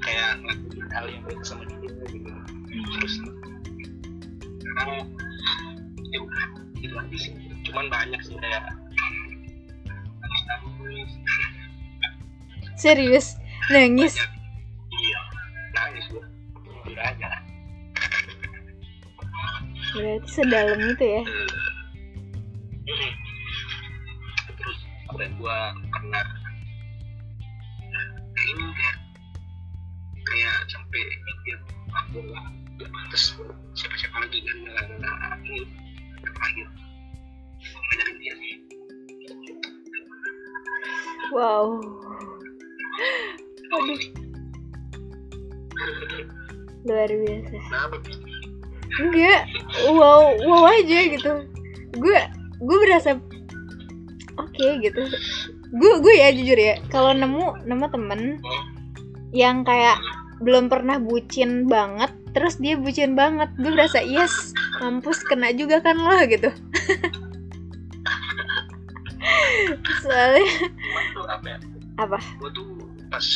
kayak 0.00 0.30
ngelakuin 0.42 0.88
hal 0.90 1.04
yang 1.06 1.22
beda 1.28 1.44
sama 1.44 1.62
dia 1.68 1.92
gitu. 2.08 2.30
Terus 2.70 3.14
sekarang 4.60 5.06
ya 6.10 6.18
udah 6.18 6.46
itu 6.80 6.94
aja 6.96 7.16
sih. 7.20 7.32
Cuman 7.68 7.86
banyak 7.92 8.20
sih 8.24 8.34
kayak 8.40 8.74
serius? 12.80 13.36
Nangis? 13.68 14.16
Banyak. 14.16 14.30
Iya. 14.90 15.20
Aja. 17.00 17.30
Berarti 19.94 20.28
sedalam 20.28 20.80
itu 20.84 21.04
ya 21.06 21.22
apa 25.20 25.28
yang 25.28 25.36
gua 25.36 25.76
pernah 25.92 26.24
ini 28.40 28.64
kayak 28.72 28.96
kayak 30.16 30.56
sampai 30.72 31.00
mikir 31.12 31.60
aku 31.92 32.24
lah 32.32 32.48
gak 32.80 32.88
pantas 32.88 33.36
siapa 33.76 34.00
siapa 34.00 34.16
lagi 34.16 34.40
kan 34.48 34.56
nggak 34.64 34.80
nggak 34.96 35.16
ini 35.44 35.60
terakhir. 36.24 36.68
Dari 37.68 38.12
dia 38.16 38.32
sih 38.32 38.54
wow. 41.36 41.68
Aduh. 43.76 44.00
Luar 46.88 47.12
biasa. 47.12 47.56
Enggak. 49.04 49.42
Wow 49.84 50.32
wow 50.48 50.64
aja 50.72 50.98
gitu. 51.12 51.44
Gue 52.00 52.18
gue 52.64 52.78
berasa 52.88 53.20
oke 54.60 54.84
gitu. 54.84 55.02
Gue 55.72 55.92
gue 56.04 56.14
ya 56.20 56.28
jujur 56.36 56.58
ya. 56.60 56.76
Kalau 56.92 57.16
nemu 57.16 57.64
nemu 57.64 57.86
temen 57.88 58.20
yang 59.32 59.64
kayak 59.64 59.96
belum 60.44 60.68
pernah 60.68 61.00
bucin 61.00 61.68
banget 61.68 62.10
terus 62.30 62.56
dia 62.62 62.78
bucin 62.78 63.18
banget 63.18 63.50
gue 63.58 63.74
berasa 63.74 63.98
yes 64.00 64.54
mampus 64.78 65.18
kena 65.26 65.50
juga 65.56 65.80
kan 65.80 65.96
lo 65.96 66.20
gitu. 66.28 66.52
Soalnya 70.04 70.48
apa? 72.00 72.18
Gua 72.40 72.50
tuh 72.56 72.80
pas 73.12 73.26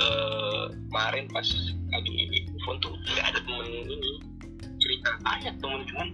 eh, 0.00 0.64
kemarin 0.88 1.28
pas 1.28 1.44
lagi 1.92 2.12
phone 2.64 2.80
tuh 2.80 2.96
nggak 3.12 3.26
ada 3.34 3.40
temen 3.44 3.66
ini. 3.68 4.12
Cerita 4.80 5.10
banyak 5.20 5.54
temen 5.60 5.80
cuman 5.90 6.08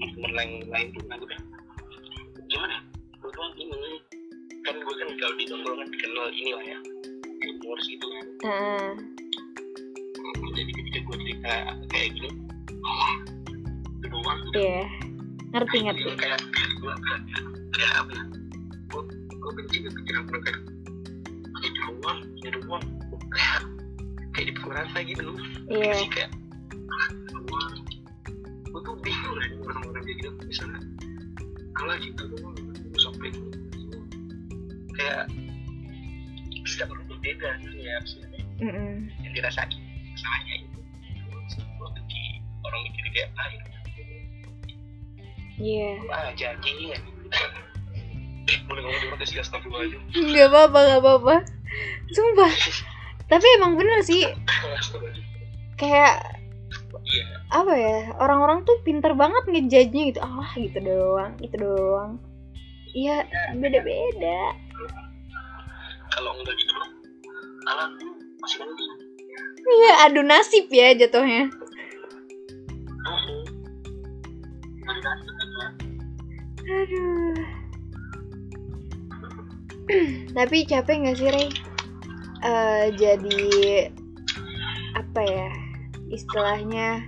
temen 0.00 0.32
lain 0.32 0.50
lain 0.70 0.86
tuh 0.96 1.02
nggak 1.08 1.20
gimana 2.48 2.76
tuh 3.34 3.50
ini 3.58 3.98
kan 4.64 4.74
gue 4.80 4.94
kan 4.96 5.08
kalau 5.20 5.34
di 5.36 5.44
tongkrongan 5.50 5.88
dikenal 5.90 6.26
ini 6.32 6.50
lah 6.54 6.64
ya. 6.64 6.78
Humors 7.44 7.84
gitu 7.90 8.06
kan. 8.08 8.26
Nah, 8.46 8.92
jadi 10.54 10.70
ketika 10.70 10.98
gue 11.02 11.16
cerita 11.26 11.54
kayak 11.90 12.08
gini 12.14 12.30
oh 12.84 13.12
itu 13.98 14.06
doang 14.08 14.38
gitu. 14.48 14.58
Iya. 14.62 14.82
Ngerti 15.54 15.76
ngerti. 15.82 16.02
kayak 16.18 16.40
kayak 16.40 16.70
gue 16.78 16.92
kayak 17.74 17.92
apa 17.98 18.10
ya? 18.14 18.24
Gue 18.94 19.02
gue 19.28 19.50
benci 19.58 19.76
ke 19.82 19.90
pikiran 19.90 20.22
gue 20.30 20.40
kayak 20.46 20.60
ini 21.64 21.78
doang 21.90 22.18
ini 22.38 22.48
doang. 22.54 22.84
Kayak 23.34 23.62
kayak 24.34 24.46
dipukul 24.54 24.72
rasa 24.72 24.98
gitu 25.02 25.22
iya. 25.68 25.94
Sih 25.98 26.08
kayak 26.08 26.30
doang. 27.34 27.74
Gue 28.70 28.80
tuh 28.80 28.94
bingung 29.02 29.36
kan 29.36 29.50
orang-orang 29.68 30.02
kayak 30.06 30.16
gitu. 30.22 30.30
Misalnya 30.46 30.80
kalau 31.74 31.94
cinta 31.98 32.24
doang 32.30 32.54
gue 33.24 33.32
sampai 33.32 34.92
kayak 34.94 35.24
setiap 36.64 36.88
orang 36.92 37.06
berbeda 37.08 37.48
gitu 37.64 37.76
ya 37.80 37.94
maksudnya. 38.00 38.40
Mm-mm. 38.54 39.10
yang 39.26 39.32
dirasain 39.34 39.68
masalahnya 40.14 40.54
itu 40.62 40.78
gue 41.58 41.88
benci 41.90 42.22
orang 42.62 42.80
mikir 42.86 43.04
kayak 43.10 43.28
ah 43.34 43.48
itu 43.50 43.70
iya. 45.58 45.90
Ah 46.10 46.30
janji 46.34 46.92
ya. 46.92 46.98
Boleh 48.68 48.80
ngomong 48.84 49.00
di 49.00 49.08
podcast 49.08 49.48
astagfirullahaladzim. 49.48 50.00
Nggak 50.12 50.48
apa-apa 50.52 50.78
nggak 50.84 51.00
apa-apa. 51.00 51.34
Sumpah. 52.12 52.52
Tapi 53.30 53.46
emang 53.56 53.72
bener 53.80 54.04
sih. 54.04 54.28
Kayak 55.80 56.20
iya. 57.08 57.24
apa 57.50 57.72
ya 57.74 57.98
orang-orang 58.20 58.66
tuh 58.68 58.76
pinter 58.84 59.16
banget 59.16 59.42
ngejudge-nya 59.48 60.02
gitu. 60.12 60.20
Ah 60.20 60.50
gitu 60.58 60.78
doang 60.82 61.32
gitu 61.40 61.56
doang 61.58 62.20
iya 62.94 63.26
beda-beda. 63.58 64.40
Kalau 66.14 66.30
enggak 66.38 66.54
gitu 66.56 66.74
alat 67.64 67.90
masih 68.38 68.58
kan 68.60 68.68
iya 69.64 69.92
adu 70.08 70.20
nasib 70.22 70.68
ya 70.68 70.92
jatuhnya. 70.94 71.48
Aduh. 76.64 77.36
Tapi 80.32 80.64
capek 80.64 80.96
nggak 81.04 81.16
sih 81.16 81.28
Rey? 81.28 81.48
Eh, 82.44 82.86
jadi 82.96 83.44
apa 84.96 85.20
ya 85.24 85.48
istilahnya? 86.12 87.04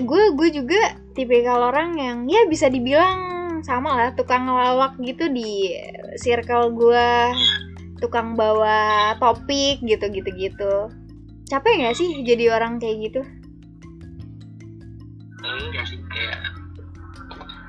Gue 0.00 0.32
gue 0.36 0.48
juga 0.52 0.96
tipikal 1.16 1.72
orang 1.72 1.96
yang 1.96 2.18
ya 2.28 2.44
bisa 2.48 2.68
dibilang 2.68 3.35
sama 3.66 3.90
lah 3.92 4.10
tukang 4.14 4.46
ngelawak 4.46 4.94
gitu 5.02 5.26
di 5.26 5.74
circle 6.16 6.70
gue 6.70 7.10
tukang 7.98 8.38
bawa 8.38 8.78
topik 9.18 9.82
gitu 9.82 10.06
gitu 10.06 10.30
gitu 10.30 10.72
capek 11.46 11.82
nggak 11.82 11.96
sih 11.96 12.22
jadi 12.22 12.54
orang 12.54 12.78
kayak 12.78 13.10
gitu 13.10 13.20
enggak 15.42 15.84
sih 15.84 15.98
kayak 16.06 16.38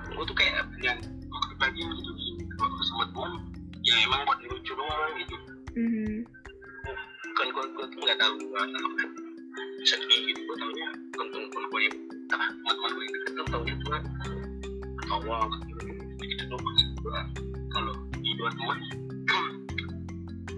gue 0.08 0.24
tuh 0.24 0.36
kayak 0.36 0.54
yang 0.80 0.98
waktu 1.27 1.54
pagi 1.56 1.82
gitu 1.82 2.12
waktu 2.56 2.82
sama 2.84 3.06
teman 3.10 3.32
ya 3.82 3.96
emang 4.04 4.22
buat 4.24 4.38
lucu 4.44 4.74
doang 4.74 5.13
gitu 5.18 5.36
Mhm. 5.77 6.25
kan 7.34 7.48
gue 7.48 7.63
gue 7.70 7.86
tuh 7.88 8.00
nggak 8.01 8.18
tahu 8.18 8.34
gue 8.36 8.62
apa 8.62 9.04
sedih 9.84 10.22
gitu 10.25 10.39
gue 10.42 10.56
taunya 10.58 10.88
temen-temen 11.12 11.63
gue 11.70 11.82
yang 11.86 11.96
apa 12.27 12.46
teman-teman 12.51 12.89
gue 12.92 13.04
yang 13.04 13.13
deket 13.13 13.32
tuh 13.32 13.46
taunya 13.48 13.74
gue 13.77 13.98
ketawa 15.08 15.40
gitu. 16.36 16.56
Gue 17.00 17.20
kalau 17.72 17.94
di 18.20 18.32
dua 18.36 18.52
teman 18.52 18.78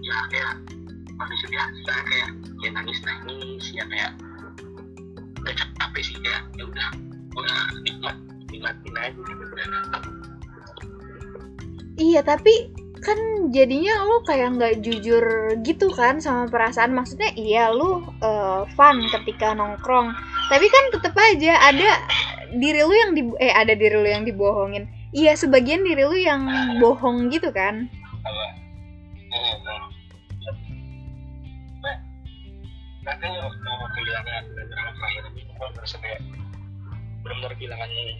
ya 0.02 0.16
kayak 0.34 0.54
manusia 1.14 1.48
biasa 1.54 1.92
kayak 2.10 2.28
ya 2.58 2.68
nangis 2.74 2.98
nangis 3.06 3.64
ya 3.70 3.84
kayak 3.86 4.10
udah 5.38 5.54
capek 5.54 6.02
sih 6.02 6.16
kayak 6.18 6.42
ya 6.58 6.66
udah. 6.66 6.88
Gue 7.30 7.46
nikmat 7.86 8.16
nikmatin 8.50 8.94
aja 8.98 9.20
gitu 9.22 9.44
iya 12.00 12.24
tapi 12.24 12.72
kan 13.00 13.16
jadinya 13.52 14.04
lu 14.04 14.20
kayak 14.28 14.60
nggak 14.60 14.74
jujur 14.84 15.56
gitu 15.64 15.88
kan 15.92 16.20
sama 16.20 16.48
perasaan. 16.52 16.92
Maksudnya 16.92 17.32
iya 17.36 17.72
lu 17.72 18.04
uh, 18.20 18.68
fun 18.76 19.00
ketika 19.08 19.56
nongkrong. 19.56 20.12
Tapi 20.52 20.66
kan 20.68 20.84
tetep 20.92 21.14
aja 21.16 21.52
ada 21.70 21.90
diri 22.58 22.80
lu 22.82 22.94
yang 22.94 23.12
di 23.14 23.22
eh 23.38 23.54
ada 23.54 23.74
diri 23.76 23.96
lu 23.96 24.08
yang 24.08 24.26
dibohongin. 24.26 24.90
Iya 25.10 25.34
sebagian 25.38 25.82
diri 25.86 26.02
lu 26.06 26.16
yang 26.18 26.46
bohong 26.82 27.30
gitu 27.30 27.50
kan. 27.54 27.86
Makanya 33.00 33.38
waktu 33.42 33.70
kehilangan 33.96 34.42
beberapa 34.54 34.90
terakhir 34.94 35.22
ini 35.34 35.42
gue 35.46 35.68
merasa 35.74 35.96
kayak 35.98 36.20
benar-benar 37.20 37.52
kehilangan 37.58 37.90
ini 37.90 38.14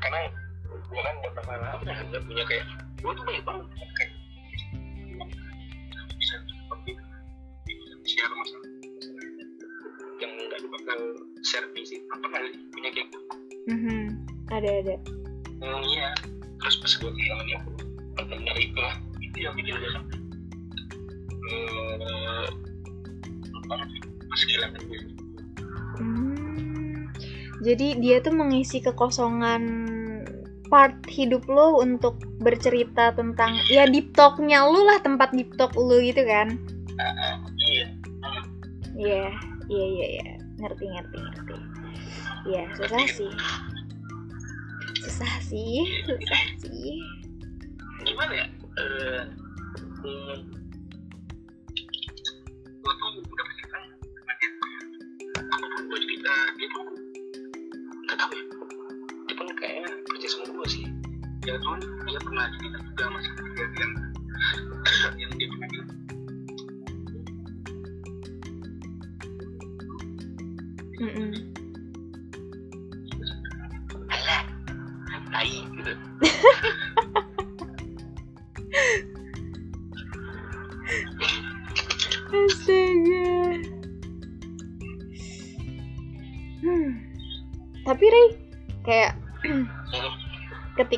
karena 0.00 0.18
gue 0.66 1.00
kan 1.02 1.14
udah 1.20 1.32
pernah 1.34 1.56
lama 1.58 1.82
nggak 1.84 2.22
punya 2.24 2.44
kayak 2.48 2.64
gue 3.02 3.12
tuh 3.12 3.24
banyak 3.26 3.44
banget 3.44 3.66
di 10.86 11.82
sini 11.84 12.02
apa 12.14 12.26
kali 12.30 12.48
punya 12.70 12.90
kayak 12.94 13.06
gitu 13.10 13.18
Mhm. 13.66 14.02
ada 14.54 14.70
ada 14.70 14.96
Hmm, 15.56 15.80
iya. 15.88 16.12
Terus 16.60 16.76
pas 16.84 16.92
gue 17.00 17.10
kehilangan 17.16 17.46
yang 17.48 17.64
benar 18.28 18.56
itu 18.60 18.76
lah. 18.76 18.92
Itu 19.24 19.38
yang 19.40 19.56
bikin 19.56 19.72
gue 19.80 19.88
sampai 19.88 20.16
apa, 23.56 23.74
pas 24.20 24.40
kehilangan 24.44 24.82
gue. 24.84 25.00
Hmm, 25.96 27.08
jadi 27.64 27.88
dia 27.96 28.16
tuh 28.20 28.36
mengisi 28.36 28.84
kekosongan 28.84 29.62
part 30.68 30.92
hidup 31.08 31.48
lo 31.48 31.80
untuk 31.80 32.20
bercerita 32.44 33.16
tentang 33.16 33.56
ya 33.72 33.88
deep 33.88 34.12
talk-nya 34.12 34.60
lu 34.68 34.84
lah 34.84 35.00
tempat 35.00 35.32
deep 35.32 35.56
talk 35.56 35.72
lu 35.72 36.04
gitu 36.04 36.20
kan 36.26 36.52
Ah, 37.00 37.12
ah, 37.16 37.36
iya. 37.72 37.86
Iya, 38.96 39.24
iya, 39.72 39.86
iya, 39.88 40.06
iya. 40.20 40.35
Ngerti, 40.56 40.84
ngerti, 40.88 41.16
ngerti. 41.20 41.56
Iya, 42.48 42.64
susah 42.80 43.04
sih. 43.12 43.32
Susah 45.04 45.34
sih, 45.44 45.84
susah 46.08 46.44
sih. 46.64 46.96
Gimana 48.06 48.32
ya? 48.32 48.46
Eh, 48.76 49.22
hmm, 50.00 50.36
gue 52.56 52.92
tuh 52.96 53.10
udah 53.20 53.46
dia. 53.52 53.66
Apa 55.36 55.66
pun 55.76 55.82
gue 55.92 55.98
cerita, 56.08 56.32
dia 56.56 56.68
tuh 56.72 56.84
nggak 58.06 58.16
tahu 58.16 58.30
ya. 58.32 58.44
Dia 59.28 59.34
pun 59.36 59.46
kayaknya 59.60 59.90
kerja 60.08 60.26
sama 60.32 60.44
gue 60.56 60.66
sih. 60.72 60.84
Ya 61.44 61.54
cuman 61.60 61.80
dia 62.08 62.20
pernah 62.24 62.46
cerita 62.56 62.78
juga 62.80 63.04
masalah 63.12 63.42
kejadian 63.52 63.90
yang 65.20 65.30
dia 65.36 65.48
pernah 65.52 65.68
bilang 65.70 66.05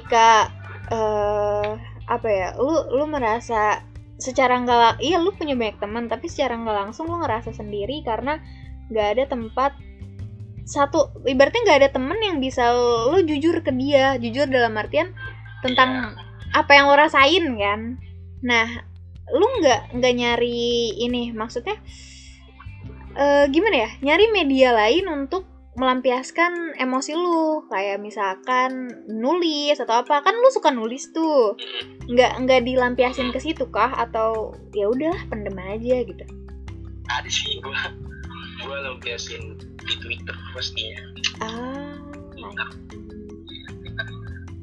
ketika 0.09 0.49
eh 0.89 1.69
apa 2.09 2.29
ya, 2.33 2.57
lu 2.57 2.97
lu 2.97 3.05
merasa 3.05 3.85
secara 4.17 4.57
nggak 4.65 5.05
iya 5.05 5.21
lu 5.21 5.37
punya 5.37 5.53
banyak 5.53 5.77
teman 5.77 6.09
tapi 6.09 6.33
secara 6.33 6.57
nggak 6.57 6.77
langsung 6.81 7.13
lu 7.13 7.21
ngerasa 7.21 7.53
sendiri 7.53 8.01
karena 8.01 8.41
nggak 8.89 9.09
ada 9.13 9.25
tempat 9.29 9.77
satu 10.65 11.13
ibaratnya 11.29 11.61
nggak 11.61 11.79
ada 11.85 11.91
temen 11.93 12.17
yang 12.25 12.41
bisa 12.41 12.73
lu 13.13 13.21
jujur 13.21 13.61
ke 13.61 13.69
dia 13.77 14.17
jujur 14.17 14.49
dalam 14.49 14.81
artian 14.81 15.13
tentang 15.61 16.17
apa 16.57 16.71
yang 16.73 16.89
lo 16.89 16.97
rasain 16.97 17.45
kan? 17.61 18.01
Nah 18.41 18.81
lu 19.29 19.45
nggak 19.61 19.93
nggak 19.93 20.15
nyari 20.17 20.97
ini 21.05 21.37
maksudnya 21.37 21.77
eh 23.13 23.45
gimana 23.53 23.77
ya 23.85 23.91
nyari 24.01 24.25
media 24.33 24.73
lain 24.73 25.05
untuk 25.13 25.45
melampiaskan 25.79 26.77
emosi 26.77 27.15
lu. 27.15 27.65
Kayak 27.71 28.03
misalkan 28.03 28.91
nulis 29.07 29.79
atau 29.79 30.05
apa. 30.05 30.27
Kan 30.27 30.35
lu 30.35 30.51
suka 30.51 30.75
nulis 30.75 31.15
tuh. 31.15 31.55
Nggak 32.11 32.45
nggak 32.45 32.61
dilampiasin 32.67 33.31
ke 33.31 33.39
situ 33.39 33.71
kah? 33.71 33.95
Atau 33.95 34.59
ya 34.75 34.91
udah 34.91 35.15
pendem 35.31 35.57
aja 35.57 36.03
gitu. 36.03 36.25
Ada 37.09 37.31
sih 37.31 37.63
gua 37.65 37.95
gua 38.63 38.79
lampiasin 38.91 39.59
di 39.87 39.95
Twitter 40.03 40.35
pastinya 40.53 41.01
ah 41.41 41.95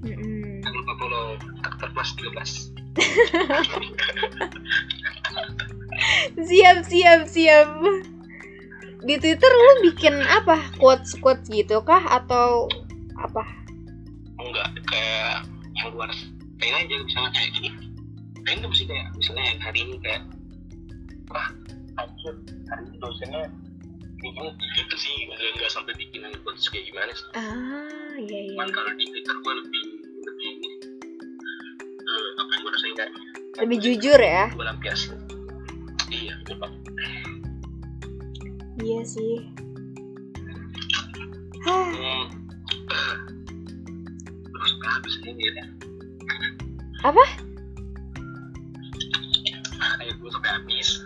jangan 0.06 0.74
lupa 0.76 0.94
follow 1.00 1.40
Dokter 1.64 1.90
Plus 1.96 2.12
13 2.20 2.76
siap 6.50 6.78
siap 6.86 7.22
siap 7.28 7.68
di 9.06 9.16
Twitter 9.22 9.52
lu 9.54 9.94
bikin 9.94 10.18
apa? 10.26 10.58
Quotes 10.82 11.14
quotes 11.22 11.46
gitu 11.48 11.78
kah? 11.86 12.02
Atau 12.10 12.66
apa? 13.22 13.46
Enggak 14.42 14.74
kayak 14.90 15.46
yang 15.78 15.94
luar 15.94 16.10
kayak 16.58 16.90
aja 16.90 16.96
misalnya 17.06 17.32
kayak 17.38 17.50
gini. 17.54 17.70
Random 18.46 18.72
sih 18.74 18.86
kayak 18.90 19.14
misalnya 19.14 19.46
yang 19.54 19.60
hari 19.62 19.80
ini 19.86 19.96
kayak 20.02 20.22
wah 21.30 21.48
anjir 22.02 22.34
hari 22.74 22.84
ini 22.90 22.98
dosennya 22.98 23.42
gini 24.26 24.50
gitu 24.74 24.96
sih. 24.98 25.14
Enggak, 25.30 25.40
enggak 25.54 25.72
sampai 25.72 25.94
bikin 25.94 26.26
quotes 26.42 26.66
kayak 26.74 26.90
gimana 26.90 27.14
sih. 27.14 27.28
Ah 27.38 28.18
iya 28.18 28.40
iya. 28.50 28.58
Cuman 28.58 28.70
kalau 28.74 28.92
di 28.98 29.06
Twitter 29.06 29.36
gua 29.46 29.54
lebih 29.62 29.84
lebih 30.02 30.48
ini. 30.50 30.70
Eh, 32.06 32.30
apa 32.42 32.50
yang 32.58 32.62
gua 32.66 32.72
rasain 32.74 32.94
kayak 32.98 33.12
lebih 33.62 33.78
jujur 33.78 34.18
ya? 34.18 34.50
gua 34.58 34.66
lampiasin. 34.74 35.14
Iya 36.10 36.38
coba 36.46 36.70
iya 38.86 39.02
sih. 39.02 39.42
Hah, 41.66 41.90
hmm. 41.90 42.24
terus 44.54 44.74
habis 44.86 45.16
ini 45.26 45.50
ya 45.50 45.66
apa 47.06 47.26
sampai 50.26 50.50
habis. 50.50 50.90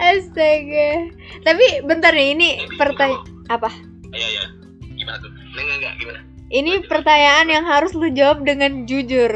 Astaga. 0.00 0.90
Tapi 1.44 1.66
bentar 1.84 2.12
nih 2.12 2.32
ini 2.32 2.48
pertanyaan 2.76 3.24
apa? 3.52 3.68
Iya 4.12 4.28
iya. 4.32 4.44
Gimana 4.96 5.16
tuh? 5.20 5.30
Enggak 5.32 5.76
enggak 5.76 5.94
gimana? 6.00 6.20
Ini 6.50 6.72
pertanyaan 6.88 7.48
yang 7.52 7.64
harus 7.68 7.92
lu 7.94 8.10
jawab 8.10 8.42
dengan 8.42 8.88
jujur. 8.88 9.30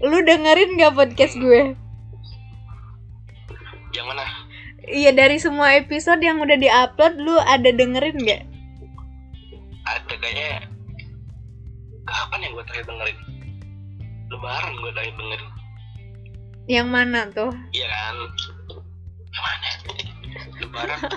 Lu 0.00 0.18
dengerin 0.24 0.80
gak 0.80 0.96
podcast 0.96 1.36
gue 1.36 1.76
iya 4.90 5.10
dari 5.14 5.38
semua 5.38 5.78
episode 5.78 6.20
yang 6.20 6.42
udah 6.42 6.58
diupload 6.58 7.14
lu 7.22 7.38
ada 7.38 7.70
dengerin 7.70 8.18
gak 8.26 8.42
ada 9.90 10.14
kayaknya. 10.22 10.66
Kapan 12.06 12.38
yang 12.42 12.52
gue 12.54 12.64
terakhir 12.66 12.86
dengerin? 12.86 13.18
Lebaran 14.30 14.72
gue 14.78 14.90
terakhir 14.94 15.14
dengerin. 15.18 15.50
Yang 16.70 16.88
mana 16.90 17.20
tuh? 17.34 17.50
Iya 17.74 17.86
kan? 17.90 18.16
Yang 19.30 19.42
mana? 19.42 19.68
Lebaran. 20.60 21.00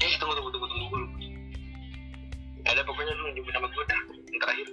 Eh 0.00 0.06
eh 0.06 0.16
tunggu 0.16 0.32
tunggu 0.32 0.48
tunggu 0.54 0.64
tunggu 0.70 0.86
dulu 0.96 1.06
ada 2.64 2.80
pokoknya 2.86 3.12
lu 3.18 3.34
nyebut 3.34 3.52
nama 3.52 3.66
gue 3.68 3.84
dah 3.84 4.00
yang 4.30 4.40
terakhir. 4.40 4.68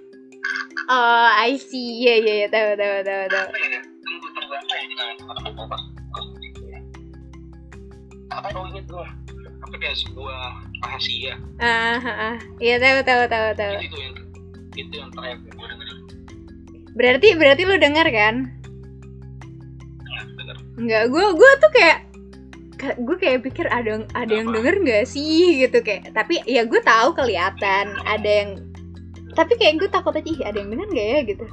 Oh 0.88 1.28
I 1.34 1.58
see. 1.60 2.06
Iya 2.06 2.14
iya 2.24 2.34
iya. 2.40 2.48
Tahu 2.48 2.70
tahu 2.80 2.98
tahu 3.04 3.24
tahu. 3.28 3.48
Ya? 3.58 3.82
Tunggu 3.84 4.28
tunggu 4.38 4.54
apa 4.56 4.74
ya 4.78 6.07
apa 8.38 8.54
oh 8.54 8.70
inget 8.70 8.86
gue 8.86 9.08
apa 9.68 9.76
kayak 9.82 9.98
sebuah 9.98 10.42
rahasia. 10.86 11.34
Ah 11.58 11.98
ah, 11.98 12.08
ah. 12.34 12.38
iya 12.62 12.78
tahu 12.78 13.02
tahu 13.02 13.24
tahu 13.26 13.48
tahu. 13.58 13.74
Itu 13.82 13.84
itu 13.84 13.98
yang 13.98 14.16
itu 14.78 14.94
yang 14.94 15.10
terakhir. 15.12 15.38
Gue 15.42 15.68
dengerin. 15.68 16.00
Berarti 16.94 17.28
berarti 17.34 17.62
lu 17.66 17.76
denger 17.82 18.08
kan? 18.14 18.36
Nah, 20.06 20.24
Enggak, 20.78 21.04
gue 21.10 21.26
gue 21.34 21.52
tuh 21.58 21.72
kayak 21.74 22.00
gue 23.02 23.18
kayak 23.18 23.42
pikir 23.42 23.66
ada 23.74 24.06
ada 24.14 24.30
yang 24.32 24.54
denger 24.54 24.86
nggak 24.86 25.06
sih 25.10 25.58
gitu 25.66 25.82
kayak. 25.82 26.14
Tapi 26.14 26.46
ya 26.46 26.64
gue 26.70 26.82
tahu 26.86 27.18
kelihatan 27.18 27.98
ada 28.06 28.30
yang 28.30 28.62
tapi 29.34 29.54
kayak 29.58 29.82
gue 29.82 29.90
takut 29.90 30.14
aja 30.18 30.26
"Ih, 30.26 30.42
ada 30.46 30.58
yang 30.62 30.70
denger 30.74 30.88
nggak 30.94 31.08
ya? 31.10 31.20
gitu. 31.26 31.46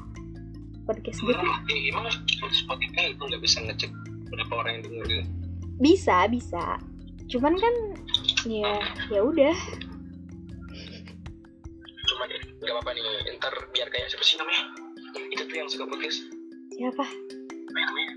Podcast 0.85 1.19
gue 1.25 1.33
tuh. 1.33 1.49
Emang, 1.89 2.05
Spotify 2.53 3.17
itu 3.17 3.23
nggak 3.25 3.41
bisa 3.41 3.65
ngecek 3.65 3.89
berapa 4.29 4.53
orang 4.53 4.73
yang 4.81 4.85
dengerin 4.85 5.44
bisa 5.79 6.27
bisa. 6.31 6.79
Cuman 7.31 7.55
kan 7.59 7.75
ya 8.47 8.79
ya 9.11 9.21
udah. 9.25 9.57
Cuma 12.05 12.25
ya 12.29 12.39
nggak 12.39 12.75
apa-apa 12.79 12.91
nih. 12.95 13.05
Ntar 13.41 13.55
biar 13.75 13.89
kayak 13.91 14.13
siapa 14.13 14.25
sih 14.25 14.37
namanya? 14.39 14.63
Itu 15.31 15.43
tuh 15.47 15.57
yang 15.57 15.71
suka 15.71 15.87
podcast 15.89 16.35
siapa? 16.75 17.07
Apa 17.07 17.79
ya 17.79 17.87
namanya? 17.91 18.13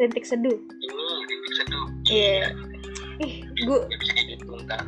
Rintik 0.00 0.24
seduh. 0.24 0.56
Ini 0.56 1.04
Rintik 1.28 1.54
Seduh. 1.56 1.86
Iya. 2.08 2.44
ih 3.20 3.44
ya 3.60 3.96
kayak 4.00 4.24
gitu 4.32 4.56
ntar 4.64 4.80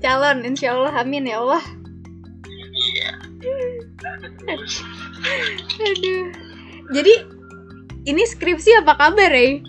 calon 0.00 0.48
insya 0.48 0.72
Allah 0.72 1.04
amin 1.04 1.28
ya 1.28 1.44
Allah. 1.44 1.64
Iya. 2.72 3.10
Terus 4.48 4.80
aduh. 5.92 6.24
Jadi 6.96 7.14
ini 8.06 8.22
skripsi 8.24 8.80
apa 8.80 8.96
kabar 8.96 9.28
ya 9.28 9.60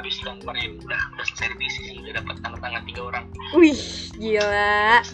habis 0.00 0.16
kemarin 0.24 0.80
udah 0.80 1.00
udah 1.12 1.24
selesai 1.28 1.52
revisi 1.52 1.80
sih 1.92 1.94
udah 2.00 2.24
dapat 2.24 2.40
tanda 2.40 2.56
tangan 2.64 2.82
tiga 2.88 3.00
orang. 3.04 3.24
Wih 3.52 3.80
gila. 4.16 5.04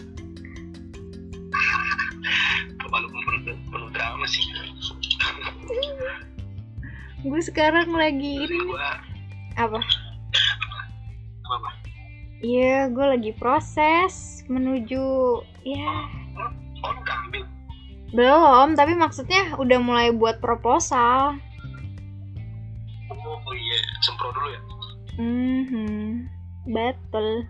Walaupun 2.87 3.19
penuh, 3.27 3.59
penuh 3.67 3.89
drama 3.91 4.23
sih. 4.31 4.47
Gue 7.27 7.41
sekarang 7.43 7.91
lagi 7.91 8.47
ini. 8.47 8.63
gua 8.63 9.03
apa? 9.59 9.83
Apa 11.43 11.69
Iya, 12.39 12.87
gue 12.87 13.05
lagi 13.17 13.31
proses 13.35 14.45
menuju 14.47 15.03
ya. 15.67 15.91
Oh 16.79 16.95
udah 16.95 17.15
ambil? 17.27 17.43
Belum, 18.15 18.67
tapi 18.79 18.95
maksudnya 18.95 19.51
udah 19.59 19.83
mulai 19.83 20.15
buat 20.15 20.39
proposal. 20.39 21.35
oh 23.11 23.51
iya 23.51 23.77
sempro 23.99 24.31
dulu 24.31 24.47
ya 24.55 24.76
Hmm, 25.17 26.29
betul. 26.69 27.49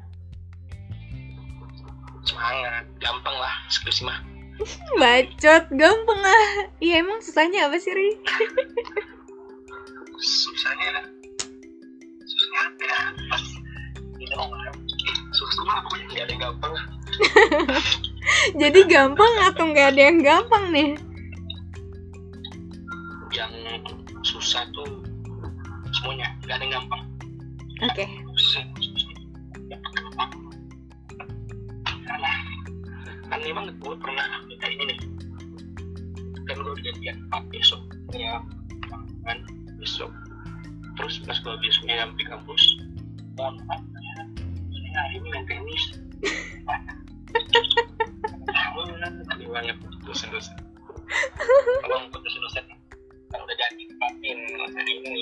semangat 2.28 2.84
gampang 3.00 3.36
lah 3.40 3.56
skripsi 3.72 4.04
mah 4.04 4.20
Bacot, 5.00 5.64
gampang 5.76 6.22
ah. 6.24 6.48
Iya 6.84 7.06
emang 7.06 7.24
susahnya 7.24 7.72
apa 7.72 7.78
sih, 7.80 7.94
Ri? 7.94 8.20
susahnya 10.18 11.08
susahnya 12.26 12.60
apa 12.66 12.84
ya 12.84 13.02
pas 13.30 13.44
kita 14.18 14.36
susah 15.38 15.62
mah 15.62 15.78
pokoknya 15.86 16.06
nggak 16.10 16.24
ada 16.26 16.32
yang 16.34 16.42
gampang 16.42 16.72
lah 16.74 16.86
Jadi 18.62 18.80
gampang 18.92 19.34
atau 19.46 19.64
nggak 19.72 19.88
ada 19.94 20.02
yang 20.02 20.20
gampang 20.26 20.66
nih? 20.74 20.90
yang 23.38 23.54
susah 24.26 24.66
tuh 24.74 25.06
semuanya 25.94 26.34
nggak 26.44 26.58
ada 26.58 26.64
yang 26.66 26.74
gampang 26.82 27.07
Oke. 27.78 28.06
karena 32.08 32.32
kan 33.30 33.40
memang 33.44 33.66
gue 33.78 33.96
pernah 34.02 34.26
minta 34.50 34.66
ini 34.66 34.84
nih 34.90 34.98
kan 36.48 36.58
gue 36.58 36.74
udah 36.74 36.94
besok. 37.54 37.82
Ya 38.16 38.42
kan 39.28 39.38
besok. 39.78 40.10
Terus 40.98 41.22
pas 41.28 41.38
gue 41.38 41.54
besoknya 41.62 42.02
sampai 42.02 42.26
kampus 42.26 42.64
ya. 43.38 44.22
Hari 44.98 45.22
Tolong 51.86 52.10
untuk 52.10 52.22
dosen-dosen. 52.26 52.66
Kalau 53.30 53.44
udah 53.46 53.58
janji 53.60 53.84
tepatin 53.86 54.40
hari 54.74 54.94
ini 55.06 55.22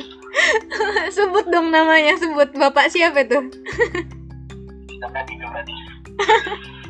sebut 1.16 1.46
dong 1.48 1.72
namanya, 1.72 2.16
sebut. 2.20 2.50
Bapak 2.54 2.92
siapa 2.92 3.24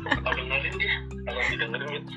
Kalau 0.07 0.31
dengerin 0.35 0.73
dia. 0.79 0.97
Kalau 1.27 1.41
didengerin 1.51 1.87
gitu 1.91 2.11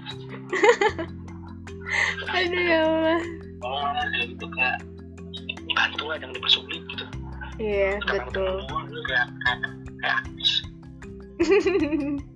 Aduh 2.31 2.62
ya 2.62 2.79
Allah. 2.87 3.20
Oh, 3.66 3.90
ya 4.14 4.22
gitu 4.31 4.46
kayak 4.55 4.79
Bantu 5.70 6.11
lah 6.11 6.18
jangan 6.18 6.35
dipersulit 6.35 6.83
gitu. 6.90 7.07
Iya 7.62 8.03
betul. 8.05 8.66
kayak 9.07 9.26
kayak 10.03 10.16
habis. 10.26 10.53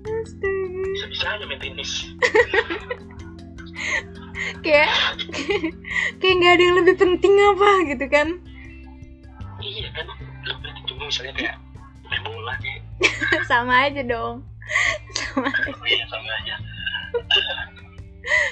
Astaga. 0.00 0.82
Bisa-bisa 0.96 1.26
aja 1.36 1.44
main 1.46 1.60
tenis 1.62 2.08
Kayak 4.64 4.90
kayak 6.20 6.34
nggak 6.40 6.52
ada 6.56 6.62
yang 6.62 6.76
lebih 6.82 6.94
penting 6.96 7.34
apa 7.36 7.70
gitu 7.94 8.06
kan? 8.08 8.28
Iya 9.60 9.88
kan 9.92 10.06
Lebih 10.48 10.72
cuma 10.88 11.02
misalnya 11.08 11.34
kayak 11.36 11.56
main 12.08 12.22
bola 12.24 12.54
kayak 12.60 12.80
Sama 13.50 13.88
aja 13.88 14.02
dong. 14.04 14.44
Sama. 15.16 15.50
Oh 15.50 15.86
iya 15.88 16.04
sama 16.08 16.30
aja 16.44 16.54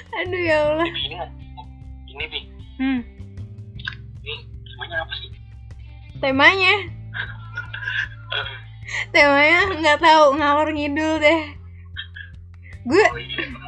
Aduh 0.19 0.41
ya 0.41 0.57
Allah. 0.67 0.87
Ini 0.89 1.15
kan 1.17 1.29
Ini 2.09 2.25
Bi 2.27 2.39
Hmm. 2.79 3.03
Ini 4.23 4.33
semuanya 4.71 5.03
apa 5.03 5.13
sih? 5.19 5.27
Temanya, 6.23 6.75
temanya 9.15 9.59
nggak 9.83 9.99
tahu 9.99 10.35
ngalor 10.39 10.71
ngidul 10.71 11.19
deh. 11.19 11.41
Gue 12.87 13.03
Oh 13.03 13.19
iya. 13.19 13.58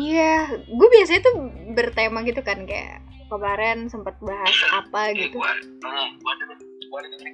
Iya, 0.00 0.48
gue 0.64 0.88
biasanya 0.88 1.20
tuh 1.28 1.34
bertema 1.76 2.24
gitu 2.24 2.40
kan 2.40 2.64
kayak 2.64 3.04
kemarin 3.30 3.86
sempat 3.86 4.18
bahas 4.24 4.56
apa 4.74 5.14
gitu. 5.14 5.38
gua, 5.38 5.54
gua 5.84 6.32
ada, 6.34 6.44
gua 6.90 6.98
ada 6.98 7.08
yang 7.14 7.30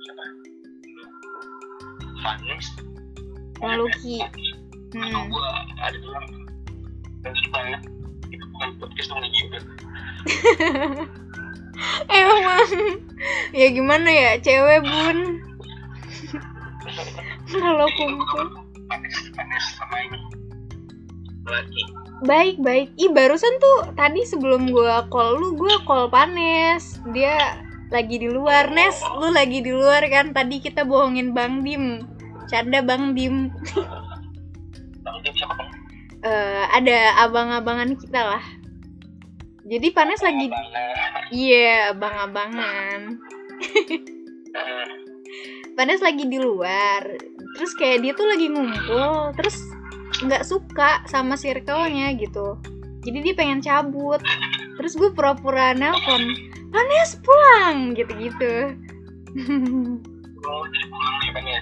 siapa? 0.00 0.24
Lucky. 3.76 4.18
Hmm. 4.96 5.28
gua 5.28 5.46
ada 5.84 5.96
bilang 6.00 6.26
dan 7.20 7.32
itu 7.36 7.48
banget. 7.52 7.80
Itu 8.32 8.44
bukan 8.56 8.68
podcast 8.80 9.08
dong 9.12 9.20
lagi 9.20 9.38
udah. 9.52 9.62
Emang 12.08 12.64
ya 13.52 13.66
gimana 13.72 14.08
ya 14.08 14.30
cewek 14.40 14.80
bun 14.84 15.18
kalau 17.52 17.88
kumpul 17.96 18.46
sama 19.76 19.96
ini. 20.08 20.18
Lagi. 21.50 21.82
baik 22.20 22.60
baik. 22.60 22.88
Ih 23.00 23.10
barusan 23.10 23.54
tuh 23.58 23.96
tadi 23.96 24.20
sebelum 24.28 24.68
gua 24.70 25.08
call 25.08 25.40
lu 25.40 25.56
gua 25.56 25.80
call 25.88 26.06
panes. 26.12 27.00
Dia 27.10 27.58
lagi 27.90 28.22
di 28.22 28.28
luar 28.30 28.70
Nes. 28.70 29.02
Lu 29.18 29.32
lagi 29.34 29.64
di 29.64 29.72
luar 29.74 30.04
kan? 30.06 30.30
Tadi 30.30 30.62
kita 30.62 30.86
bohongin 30.86 31.34
Bang 31.34 31.66
Dim. 31.66 32.06
Canda 32.46 32.84
Bang 32.84 33.16
Dim. 33.16 33.50
Tahu 35.04 35.16
dia 35.24 35.32
siapa? 35.32 35.64
Eh, 36.20 36.64
ada 36.76 37.24
abang-abangan 37.24 37.96
kita 37.96 38.20
lah. 38.20 38.44
Jadi 39.64 39.88
panes 39.94 40.20
lagi 40.20 40.52
iya 41.32 41.94
abang-abangan. 41.94 43.16
Eh, 44.50 44.90
Panes 45.78 46.02
lagi 46.04 46.28
di 46.28 46.36
luar. 46.36 47.06
Terus 47.56 47.72
kayak 47.78 48.04
dia 48.04 48.12
tuh 48.12 48.28
lagi 48.28 48.52
ngumpul. 48.52 49.32
Terus 49.38 49.56
nggak 50.24 50.44
suka 50.44 51.04
sama 51.06 51.38
circle-nya 51.38 52.12
gitu. 52.18 52.58
Jadi 53.06 53.18
dia 53.24 53.34
pengen 53.36 53.60
cabut. 53.64 54.20
Terus 54.76 54.96
gue 54.96 55.10
pura-pura 55.12 55.76
nelpon 55.76 56.32
Panes 56.70 57.18
pulang! 57.20 57.92
gitu-gitu. 57.98 58.78
Oh, 60.40 60.64
ya? 61.36 61.60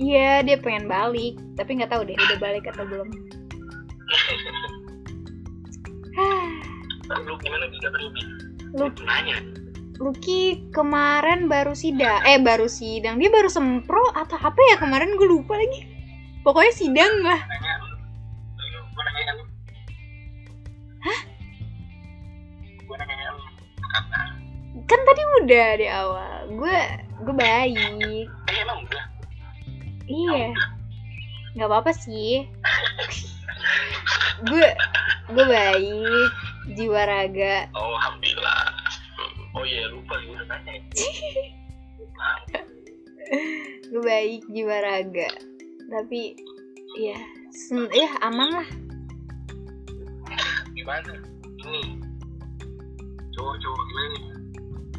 iya 0.00 0.32
dia 0.42 0.56
pengen 0.58 0.88
balik. 0.88 1.38
Tapi 1.54 1.70
nggak 1.78 1.92
tahu 1.92 2.02
deh 2.08 2.16
udah 2.16 2.38
balik 2.40 2.64
atau 2.66 2.84
belum. 2.88 3.08
Lu 7.12 7.34
gimana 7.40 7.64
bisa 7.70 7.88
berubah? 7.92 8.26
lu 8.72 8.86
Nanya. 9.04 9.36
Lucky 10.00 10.66
kemarin 10.74 11.46
baru 11.46 11.76
sidang. 11.76 12.24
Eh 12.26 12.40
baru 12.40 12.66
sidang. 12.66 13.20
Dia 13.20 13.30
baru 13.30 13.46
sempro 13.52 14.02
atau 14.16 14.40
apa 14.40 14.58
ya? 14.72 14.80
Kemarin 14.80 15.14
gue 15.14 15.28
lupa 15.28 15.54
lagi. 15.60 15.86
Pokoknya 16.42 16.74
sidang 16.74 17.22
lah 17.22 17.38
udah 25.52 25.76
di 25.76 25.84
awal 25.84 26.48
gue 26.48 26.80
gue 27.28 27.34
baik 27.36 28.24
emang 28.48 28.88
iya 30.08 30.48
nggak 31.52 31.68
apa 31.68 31.76
apa 31.84 31.92
sih 31.92 32.48
gue 34.48 34.68
gue 35.28 35.44
baik 35.44 36.32
jiwa 36.72 37.04
raga 37.04 37.68
Oh, 37.76 37.92
alhamdulillah. 38.00 38.64
Oh 39.52 39.60
iya, 39.68 39.92
lupa 39.92 40.16
gue 40.24 40.32
udah 40.32 40.46
nanya. 40.48 40.80
Gue 43.92 44.00
baik 44.00 44.48
jiwa 44.48 44.76
raga 44.80 45.28
tapi 45.92 46.32
ya 46.96 47.20
sen- 47.52 47.92
ya 47.92 48.08
aman 48.24 48.56
lah 48.56 48.68
gimana? 50.72 51.12
Ini. 51.60 52.00
Cowok-cowok 53.36 53.82
gimana? 53.84 54.41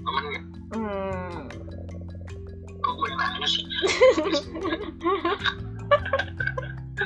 Aman 0.03 0.23
nggak? 0.27 0.43
hmm, 0.73 1.47
Kok 2.83 2.93
gue 2.99 3.07
yang 3.07 3.19
nanya 3.19 3.47
sih? 3.47 3.63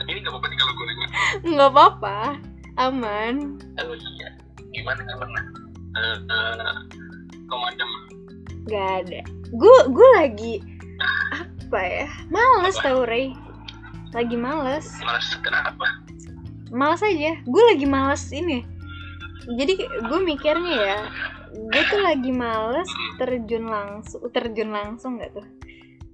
Ini 0.08 0.20
gak 0.24 0.32
apa-apa 0.32 0.48
nih 0.48 0.58
kalau 0.58 0.74
gue 0.74 0.86
nanya. 0.88 1.08
Nggak 1.46 1.70
apa-apa. 1.74 2.18
Aman. 2.78 3.58
Oh 3.82 3.96
iya. 3.98 4.30
Gimana 4.74 5.00
gak 5.02 5.18
pernah 5.18 5.44
uh, 5.98 6.18
uh, 6.30 6.76
komadam 7.50 7.90
nggak 8.68 8.90
ada. 9.08 9.22
Gue 9.56 9.78
gue 9.90 10.10
lagi 10.20 10.54
apa 11.34 11.80
ya? 11.82 12.08
Males 12.28 12.76
Apa? 12.80 12.86
tau 12.92 13.02
Ray 13.08 13.32
lagi 14.12 14.36
males. 14.36 14.88
Malas 15.04 15.28
kenapa? 15.40 15.88
Males 16.72 17.02
aja. 17.02 17.40
Gue 17.48 17.64
lagi 17.64 17.88
males 17.88 18.24
ini. 18.36 18.64
Jadi 19.48 19.80
gue 19.88 20.20
mikirnya 20.28 20.76
ya 20.76 21.00
gue 21.58 21.84
tuh 21.90 22.02
lagi 22.02 22.30
males 22.30 22.90
terjun 23.18 23.66
langsung 23.66 24.22
terjun 24.30 24.70
langsung 24.70 25.18
nggak 25.18 25.34
tuh? 25.34 25.48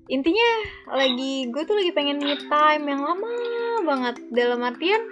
Intinya 0.08 0.50
lagi 0.96 1.48
gue 1.52 1.64
tuh 1.64 1.76
lagi 1.76 1.92
pengen 1.92 2.20
me 2.24 2.36
time 2.48 2.84
yang 2.88 3.02
lama 3.04 3.32
banget. 3.84 4.16
Dalam 4.32 4.64
artian 4.64 5.04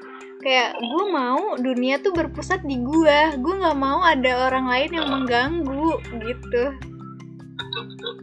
kayak 0.41 0.80
gue 0.80 1.06
mau 1.13 1.56
dunia 1.60 2.02
tuh 2.02 2.15
berpusat 2.15 2.65
di 2.65 2.82
gue 2.82 3.20
gue 3.38 3.54
nggak 3.62 3.78
mau 3.78 4.02
ada 4.02 4.50
orang 4.50 4.67
lain 4.72 4.91
yang 4.96 5.08
mengganggu 5.12 6.00
gitu. 6.24 6.63
Betul 7.60 7.84
betul. 7.91 8.13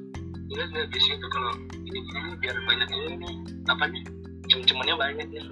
Iya, 0.49 0.65
biasanya 0.89 1.17
tuh 1.21 1.31
kalau 1.31 1.53
ini 1.85 1.99
ini 2.01 2.35
biar 2.41 2.57
banyak 2.65 2.89
ini 2.89 3.15
nih 3.21 3.35
apa 3.69 3.85
nih? 3.89 4.03
Cem-cemennya 4.49 4.97
banyak 4.97 5.27
deh 5.29 5.45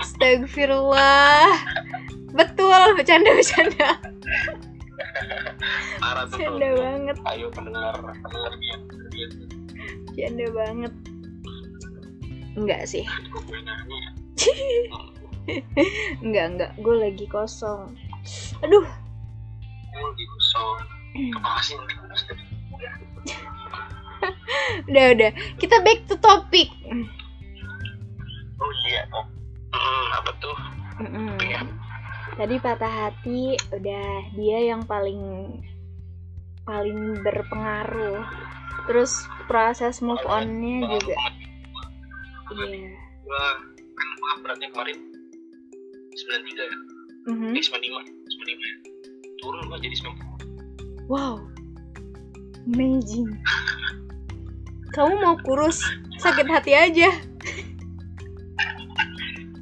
Astagfirullah. 0.00 1.52
Betul 2.32 2.96
bercanda 2.96 3.30
bercanda 3.36 4.00
parah 6.02 6.24
tuh 6.28 6.38
bercanda 6.38 6.68
banget. 6.78 7.16
Ayo 7.28 7.46
pendengar 7.50 7.94
pendengar 8.00 8.52
dia 8.58 8.76
dia. 9.10 9.26
Bercanda 10.06 10.46
banget. 10.54 10.92
Enggak 12.54 12.82
sih. 12.86 13.04
Enggak 16.24 16.46
enggak. 16.54 16.70
Gue 16.80 16.96
lagi 16.98 17.26
kosong. 17.28 17.96
Aduh. 18.62 18.86
Di 20.14 20.24
kosong. 20.38 20.78
Udah 24.88 25.04
udah. 25.12 25.30
Kita 25.60 25.84
back 25.84 26.08
to 26.08 26.16
topic. 26.18 26.70
Oh 28.58 28.72
iya. 28.88 29.04
Oh 29.12 29.24
hmm, 29.74 30.06
apa 30.16 30.30
tuh? 30.40 30.56
Mm-mm. 31.02 31.36
Iya. 31.42 31.60
Tadi 32.34 32.56
patah 32.58 32.92
hati 33.08 33.54
udah 33.70 34.08
dia 34.34 34.58
yang 34.74 34.82
paling 34.84 35.20
paling 36.64 37.20
berpengaruh. 37.20 38.24
Terus 38.84 39.12
proses 39.48 40.02
move 40.02 40.20
onnya 40.26 40.98
juga. 40.98 41.14
iya. 42.52 42.92
Gue 43.24 43.46
kan 43.96 44.08
gue 44.14 44.32
beratnya 44.44 44.68
kemarin 44.70 44.98
93 46.12 46.60
ya 46.60 46.76
Mhm. 47.24 47.56
eh 47.56 47.62
95 47.64 48.04
95 48.04 48.60
ya. 48.60 48.76
Turun 49.40 49.62
gue 49.72 49.78
jadi 49.80 49.96
90 49.96 51.08
wow. 51.08 51.36
Amazing. 52.64 53.28
Kamu 54.92 55.20
mau 55.20 55.36
kurus 55.44 55.84
sakit 56.16 56.48
hati 56.48 56.72
aja. 56.72 57.12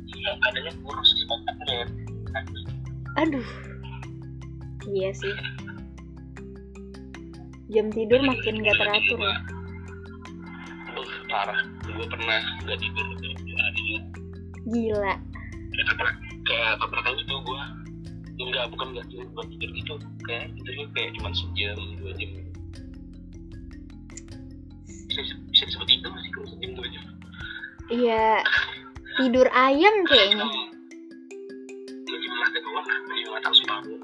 Iya, 0.07 0.31
adanya 0.39 0.71
kurus 0.87 1.09
sebenarnya 1.19 1.87
aduh 3.21 3.49
iya 4.89 5.11
sih 5.13 5.35
jam 7.73 7.89
tidur 7.93 8.21
makin 8.25 8.61
gak 8.61 8.77
teratur 8.77 9.21
ya 9.21 9.37
Aduh, 10.93 11.09
parah. 11.25 11.65
Gue 11.89 12.05
pernah 12.05 12.45
gak 12.69 12.77
tidur 12.85 13.07
hari. 13.57 14.05
gila 14.69 15.17
Kayak 16.45 16.77
tabrakan 16.85 17.17
gitu 17.17 17.33
gue. 17.33 17.63
Enggak, 18.37 18.69
bukan 18.77 18.93
gak 18.93 19.09
tidur, 19.09 19.25
bukan 19.33 19.47
tidur 19.57 19.71
gitu. 19.73 19.95
Kayak 20.29 20.53
tidurnya 20.53 20.87
kayak 20.93 21.11
cuma 21.17 21.29
sejam, 21.33 21.79
dua 21.97 22.13
jam. 22.21 22.31
Bisa, 25.09 25.21
bisa 25.49 25.63
disebut 25.65 25.89
tidur 25.89 26.09
nggak 26.13 26.25
sih 26.29 26.33
kalau 26.37 26.49
sejam, 26.53 26.71
dua 26.77 26.89
jam? 26.93 27.05
iya 27.93 28.41
tidur 29.21 29.45
ayam 29.53 29.95
kayaknya 30.09 30.49
mata 33.43 33.59
separuh. 33.59 33.99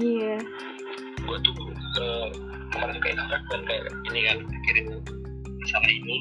iya 0.00 0.40
Gue 1.20 1.36
tuh 1.44 1.52
eh, 2.00 2.28
kemarin 2.72 2.96
kayak 3.04 3.16
tabrak 3.20 3.42
dan 3.52 3.60
kayak 3.68 3.84
ini 4.08 4.20
kan 4.24 4.38
mikirin 4.48 4.86
masalah 5.60 5.92
ini. 5.92 6.16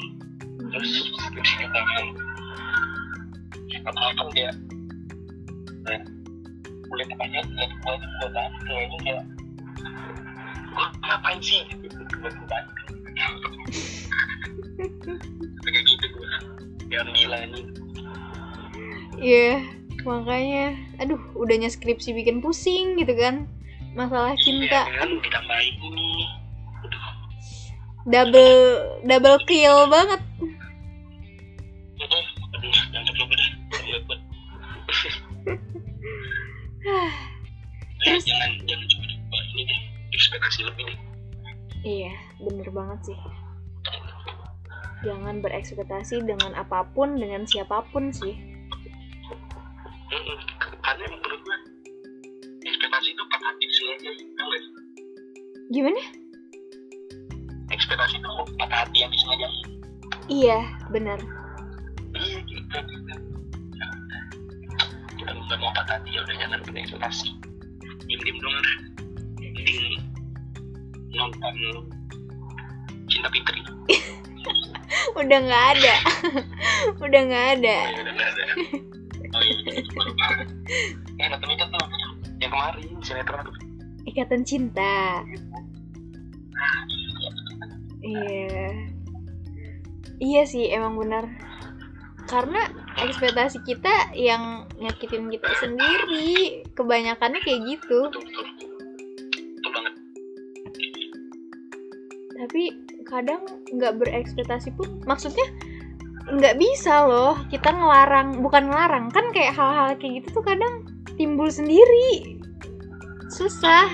Terus 0.59 0.91
skripsi 1.07 1.55
kita 1.63 1.79
kan. 1.79 2.05
Apa-apa 3.83 4.31
dia 4.31 4.47
nah, 5.83 5.99
kulit 6.87 7.07
lihat 7.19 7.47
gua 7.83 7.95
tuh 7.99 8.09
gua 8.15 8.27
banget 8.31 8.61
kayaknya 8.63 8.97
kayak 9.03 9.23
gua 10.71 10.87
ngapain 11.03 11.39
sih 11.43 11.67
gitu 11.83 11.99
gua 11.99 12.31
tuh 12.31 12.47
banget 12.47 12.75
kayak 15.67 15.83
gitu 15.83 16.05
gua 16.15 16.31
yang 16.95 17.11
gila 17.11 17.39
nih 17.51 17.65
iya 19.19 19.82
makanya 20.03 20.75
aduh 20.99 21.19
udahnya 21.35 21.71
skripsi 21.71 22.13
bikin 22.15 22.39
pusing 22.43 22.99
gitu 22.99 23.15
kan. 23.15 23.47
Masalah 23.93 24.33
cinta. 24.39 24.89
ditambahin 24.89 25.75
ini. 25.79 26.09
Double 28.03 28.55
double 29.07 29.39
kill 29.47 29.87
banget. 29.87 30.21
Ya, 36.83 38.03
Terus- 38.03 38.27
jangan 38.27 38.51
jangan 38.67 38.87
ini 39.55 39.63
deh 39.63 39.79
ekspektasi 40.11 40.67
lebih 40.67 40.85
iya 41.87 42.11
bener 42.43 42.67
banget 42.71 42.99
sih. 43.11 43.19
Jangan 45.03 45.43
berekspektasi 45.43 46.23
dengan 46.23 46.55
apa 46.55 46.87
pun 46.95 47.19
dengan 47.19 47.43
siapa 47.47 47.83
pun 47.91 48.11
sih 48.11 48.35
Karena 50.83 51.05
menurut 51.09 51.39
gua 51.41 51.57
ekspektasi 52.63 53.07
itu 53.11 53.23
patah 53.27 53.47
hati 53.49 53.65
semuanya 53.73 54.11
tau 54.37 54.47
gak 54.47 54.61
sih? 54.61 54.71
gimana? 55.73 56.01
Ekspektasi 57.73 58.15
itu 58.21 58.29
patah 58.61 58.79
hati 58.85 58.97
yang 59.01 59.11
disengaja 59.11 59.47
iya 60.31 60.59
bener 60.93 61.19
iya 62.15 62.39
gitu. 62.45 62.77
Kita 65.17 65.31
nggak 65.33 65.57
mau 65.59 65.71
patah 65.75 65.97
hati 65.99 66.09
ya 66.13 66.19
udah 66.23 66.35
jangan 66.37 66.59
punya 66.61 66.79
ekspektasi. 66.85 67.27
Diem 68.05 68.21
diem 68.21 68.37
dong 68.39 68.53
lah 68.53 68.75
mending 69.41 69.97
nonton 71.13 71.55
cinta 73.09 73.29
fitri. 73.29 73.61
Udah 75.19 75.39
nggak 75.45 75.65
ada. 75.77 75.95
Udah 77.05 77.21
nggak 77.29 77.47
ada 77.59 77.77
baru 79.33 80.11
banget 80.13 80.47
eh 81.17 81.27
nonton 81.29 81.49
itu 81.53 81.65
tuh 81.65 81.85
yang 82.41 82.51
kemarin 82.51 82.99
sinetron. 83.01 83.47
Ikatan 84.03 84.43
cinta. 84.43 85.23
Iya. 85.23 85.39
Iya. 88.03 88.67
Iya 90.19 90.41
sih 90.43 90.67
emang 90.71 90.99
benar. 90.99 91.25
Karena 92.27 92.67
ekspektasi 92.99 93.63
kita 93.63 94.15
yang 94.15 94.67
nyakitin 94.79 95.31
kita 95.31 95.49
sendiri 95.59 96.63
kebanyakannya 96.75 97.39
kayak 97.43 97.61
gitu. 97.67 98.11
Betul 98.11 98.23
betul. 98.27 98.47
Betul 99.55 99.71
banget. 99.71 99.93
Tapi 102.43 102.63
kadang 103.07 103.41
nggak 103.71 103.93
berekspektasi 104.03 104.75
pun 104.75 104.99
maksudnya 105.07 105.47
nggak 106.23 106.55
bisa 106.55 107.03
loh 107.03 107.35
kita 107.51 107.67
ngelarang 107.75 108.39
bukan 108.39 108.71
ngelarang 108.71 109.11
kan 109.11 109.27
kayak 109.35 109.51
hal-hal 109.59 109.91
kayak 109.99 110.23
gitu 110.23 110.39
tuh 110.39 110.43
kadang 110.47 110.87
timbul 111.19 111.51
sendiri 111.51 112.39
susah 113.27 113.91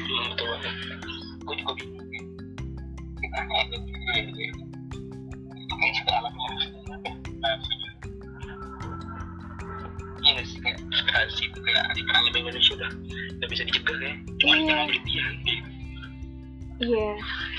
iya 10.19 10.29
nggak 10.35 10.45
sih 10.45 10.59
kayak 10.61 10.77
ekspektasi 10.91 11.41
itu 11.49 11.59
kayak 11.63 11.83
di 11.95 12.01
alam 12.11 12.23
Indonesia 12.29 12.73
udah 12.75 12.91
udah 13.39 13.47
bisa 13.47 13.63
dicegah 13.65 13.97
ya 13.97 14.13
cuma 14.37 14.53
Iya. 14.53 14.67
jangan 14.67 14.85
berlebihan 14.91 15.33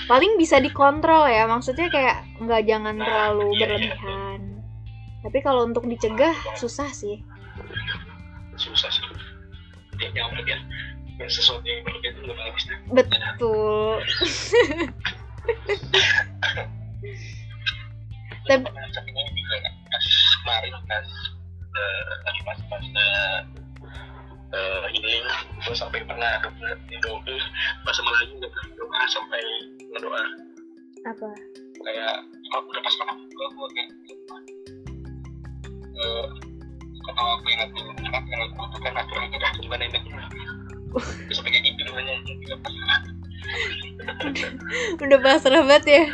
paling 0.09 0.33
bisa 0.41 0.57
dikontrol 0.59 1.29
ya 1.29 1.45
maksudnya 1.45 1.93
kayak 1.93 2.25
nggak 2.41 2.65
jangan 2.65 2.97
Nah, 2.97 3.05
terlalu 3.05 3.47
iya, 3.47 3.53
iya. 3.53 3.61
berlebihan 3.61 4.30
tapi 5.21 5.39
kalau 5.45 5.69
untuk 5.69 5.85
dicegah 5.85 6.33
susah 6.57 6.89
sih. 6.93 7.21
Susah 8.57 8.89
sih. 8.89 9.05
Ya 10.01 10.09
jangan 10.17 10.33
berlebihan 10.37 10.65
ya. 11.21 11.29
Sesuatu 11.29 11.61
yang 11.69 11.85
itu 12.01 12.21
nggak 12.25 12.33
bagus 12.33 12.65
nah 12.65 12.79
betul. 12.97 14.01
Tapi- 18.49 18.65
pas 19.91 20.05
kemarin 20.41 20.75
pas 20.89 21.09
eh, 21.71 22.13
lagi 22.25 22.41
pas 22.43 22.59
pas 22.73 22.81
eh, 22.83 23.39
eh, 24.57 24.85
healing 24.97 25.27
gue 25.61 25.77
sampai 25.77 26.01
pernah 26.09 26.41
doa 27.05 27.37
pas 27.85 27.93
sama 27.93 28.11
lagi 28.17 28.33
nggak 28.41 28.51
pernah 28.51 28.73
doa 28.81 29.01
sampai 29.13 29.43
ngedoa. 29.93 30.23
Apa? 31.05 31.29
Kayak 31.85 32.15
udah 32.49 32.81
pas 32.81 32.95
sama 32.97 33.13
gue 33.29 33.47
gue 33.53 33.69
kayak 33.77 33.89
tuh 36.01 36.25
kan 38.81 38.97
aturan 38.97 39.29
kita 39.31 39.47
gimana 39.61 39.85
ini. 39.87 40.01
Terus 40.91 41.39
sampai 41.39 41.55
kayak 41.55 41.65
gitu 41.71 41.81
udah 45.07 45.19
pasrah 45.23 45.63
banget 45.63 45.85
ya? 45.87 46.05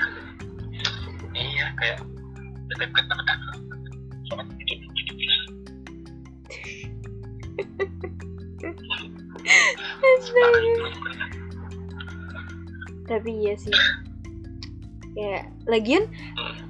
Iya 1.37 1.66
kayak 1.79 1.99
tapi 13.07 13.31
iya 13.38 13.55
sih 13.55 13.70
ya 15.16 15.48
lagian 15.64 16.05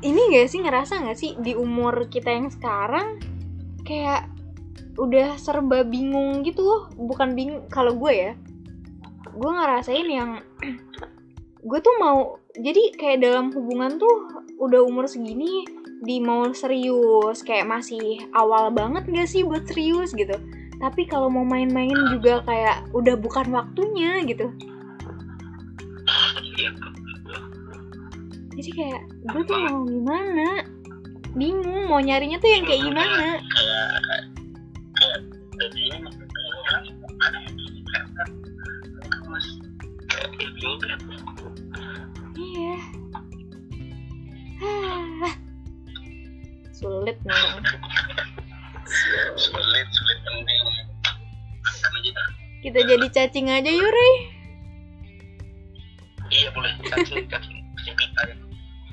ini 0.07 0.31
gak 0.31 0.47
sih 0.47 0.63
ngerasa 0.63 1.03
gak 1.03 1.19
sih 1.19 1.35
di 1.43 1.59
umur 1.59 2.07
kita 2.07 2.31
yang 2.31 2.47
sekarang 2.47 3.19
kayak 3.83 4.31
udah 4.97 5.37
serba 5.37 5.83
bingung 5.83 6.47
gitu 6.47 6.63
loh. 6.63 6.83
Bukan 6.95 7.35
bingung 7.35 7.67
kalau 7.69 7.99
gue 7.99 8.13
ya 8.15 8.33
gue 9.37 9.51
ngerasain 9.51 10.09
yang 10.09 10.41
gue 11.69 11.79
tuh 11.83 11.95
mau 11.99 12.39
jadi 12.57 12.95
kayak 12.97 13.21
dalam 13.21 13.53
hubungan 13.53 13.99
tuh 13.99 14.47
udah 14.63 14.81
umur 14.87 15.05
segini 15.11 15.67
di 16.07 16.23
mau 16.23 16.49
serius 16.55 17.43
kayak 17.43 17.67
masih 17.67 18.23
awal 18.33 18.71
banget 18.71 19.11
gak 19.11 19.29
sih 19.29 19.43
buat 19.43 19.67
serius 19.67 20.15
gitu. 20.15 20.39
Tapi 20.77 21.09
kalau 21.09 21.33
mau 21.33 21.43
main-main 21.43 21.97
juga 22.13 22.45
kayak 22.47 22.95
udah 22.95 23.17
bukan 23.19 23.49
waktunya 23.51 24.23
gitu. 24.23 24.55
Iya 26.57 26.96
jadi 28.57 28.71
kayak 28.73 29.03
gue 29.29 29.43
tuh 29.45 29.59
mau 29.69 29.85
gimana? 29.85 30.65
Bingung 31.37 31.93
mau 31.93 32.01
nyarinya 32.01 32.41
tuh 32.41 32.49
yang 32.49 32.65
kayak 32.65 32.83
gimana? 32.89 33.29
Iya. 42.37 42.77
Hah. 44.57 45.35
sulit 46.73 47.17
memang 47.25 47.61
sulit 49.37 49.89
sulit 49.93 50.19
penting. 50.25 50.65
Kita 52.65 52.81
jadi 52.89 53.07
cacing 53.13 53.53
aja 53.53 53.69
yuk 53.69 53.93
Rey. 53.93 54.15
Iya 56.33 56.49
boleh. 56.57 56.73
Cacing 56.89 57.29
cacing 57.29 57.56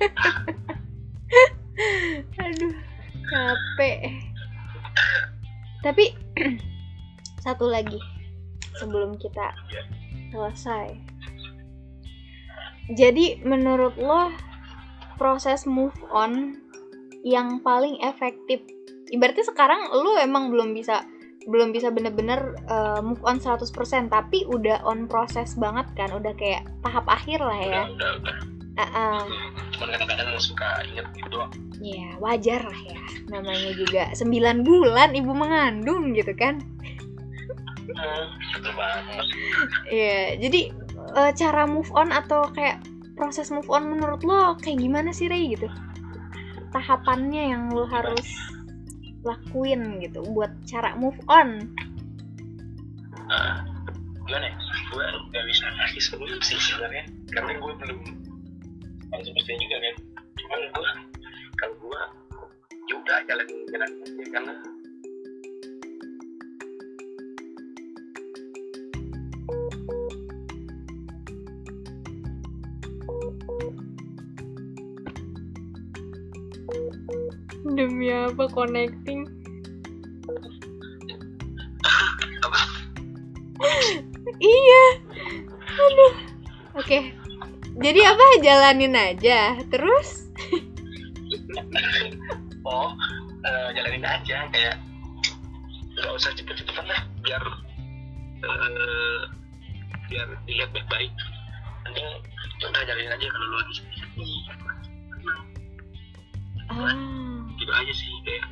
aduh 2.44 2.76
capek. 3.28 4.00
Tapi 5.84 6.06
satu 7.46 7.68
lagi 7.68 8.00
sebelum 8.80 9.20
kita 9.20 9.52
selesai. 10.32 10.96
Jadi 12.94 13.40
menurut 13.48 13.96
lo 13.96 14.32
proses 15.16 15.64
move 15.64 15.96
on 16.12 16.60
yang 17.24 17.64
paling 17.64 17.96
efektif 18.04 18.60
ibaratnya 19.14 19.46
sekarang 19.48 19.88
lo 19.94 20.20
emang 20.20 20.52
belum 20.52 20.76
bisa 20.76 21.08
belum 21.44 21.76
bisa 21.76 21.92
bener-bener 21.92 22.56
uh, 22.72 23.04
move 23.04 23.20
on 23.28 23.40
100% 23.40 23.68
tapi 24.08 24.48
udah 24.48 24.80
on 24.88 25.12
proses 25.12 25.60
banget 25.60 25.88
kan 25.96 26.10
udah 26.12 26.32
kayak 26.40 26.64
tahap 26.84 27.04
akhir 27.08 27.40
lah 27.44 27.60
ya. 27.60 27.84
Udah 27.92 27.94
udah 27.94 28.12
udah. 28.20 28.36
Uh-uh. 28.74 29.22
Cuman 29.84 30.00
kadang-kadang 30.00 30.40
suka 30.40 30.68
inget 30.88 31.08
gitu 31.12 31.28
doang. 31.28 31.52
Ya 31.84 32.16
wajar 32.24 32.64
lah 32.64 32.82
ya. 32.88 33.02
Namanya 33.28 33.72
juga 33.76 34.04
9 34.16 34.64
bulan 34.64 35.12
ibu 35.12 35.32
mengandung 35.36 36.16
gitu 36.16 36.32
kan. 36.40 36.64
Hmm, 37.84 38.26
betul 38.56 38.74
banget. 38.80 39.26
Iya 39.92 40.40
jadi 40.40 40.62
eh, 41.20 41.32
cara 41.36 41.68
move 41.68 41.92
on 41.92 42.16
atau 42.16 42.48
kayak 42.56 42.80
proses 43.20 43.52
move 43.52 43.68
on 43.68 43.92
menurut 43.92 44.24
lo 44.24 44.56
kayak 44.56 44.80
gimana 44.80 45.12
sih 45.12 45.28
Rey 45.28 45.52
gitu? 45.52 45.68
Tahapannya 46.72 47.52
yang 47.52 47.70
lo 47.76 47.84
harus 47.84 48.26
lakuin 49.28 50.00
gitu 50.00 50.24
buat 50.32 50.52
cara 50.64 50.96
move 50.96 51.20
on? 51.28 51.76
Nah, 53.28 53.68
gimana 54.24 54.48
ya? 54.48 54.56
Gue 54.96 55.06
gak 55.32 55.46
bisa 55.48 55.66
ngasih 55.76 56.02
solusi 56.02 56.56
sebenarnya. 56.56 57.06
Karena 57.30 57.52
gue 57.58 57.74
belum 57.78 58.00
harus 59.14 59.26
semestinya 59.30 59.62
juga 59.62 59.78
kan. 59.78 59.96
Cuman 60.42 60.60
gue 60.74 60.92
kalau 61.62 61.76
gue 61.78 62.02
ya 62.90 62.94
udah 63.00 63.18
jalan 63.30 63.48
jalan 63.72 63.90
aja 64.04 64.26
karena 64.34 64.54
Demi 77.74 78.12
apa 78.14 78.46
connecting 78.54 79.23
Jadi 87.84 88.00
apa? 88.00 88.26
Jalanin 88.40 88.96
aja. 88.96 89.60
Terus? 89.68 90.10
Oh 92.64 92.96
eh, 93.44 93.70
jalanin 93.76 94.08
aja. 94.08 94.48
Kayak 94.48 94.80
nggak 96.00 96.16
usah 96.16 96.32
cepet-cepetan 96.32 96.88
lah. 96.88 97.04
Biar 97.20 97.44
eh, 98.40 99.22
biar 100.08 100.28
dilihat 100.48 100.72
baik-baik. 100.72 101.12
Ya 101.92 102.08
udah 102.72 102.82
jalanin 102.88 103.12
aja 103.12 103.26
kalau 103.28 103.48
lu 103.52 103.56
lagi 103.60 103.74
sedih. 103.84 104.04
Ah, 106.72 106.96
gitu 107.60 107.72
aja 107.76 107.92
sih 107.92 108.08
kayak 108.24 108.48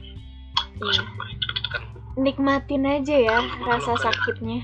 nggak 0.76 0.91
usah 0.91 1.06
cepet-cepetan 1.08 1.82
Nikmatin 2.20 2.84
aja 2.84 3.15
ya 3.15 3.38
rasa 3.63 3.96
sakitnya. 3.96 4.60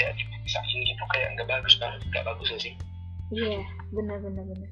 ya 0.00 0.08
sakit 0.48 0.78
gitu 0.88 1.04
kayak 1.12 1.28
nggak 1.36 1.48
bagus 1.52 1.76
banget 1.76 2.00
nggak 2.08 2.24
bagus 2.24 2.48
sih? 2.56 2.72
Iya 3.28 3.60
benar 3.94 4.18
benar 4.22 4.44
benar. 4.46 4.70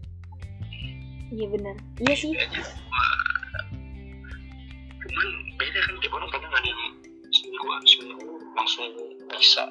Iya 1.30 1.46
benar. 1.50 1.76
Iya 2.02 2.14
sih. 2.14 2.32
Cuman 5.04 5.28
beda 5.58 5.78
kan 5.86 5.94
tiap 6.02 6.12
orang 6.14 6.30
kadang 6.30 6.52
ada 6.52 6.66
yang 6.66 6.82
seminggu 7.30 7.66
seminggu 7.86 8.28
langsung 8.54 8.86
bisa. 9.30 9.64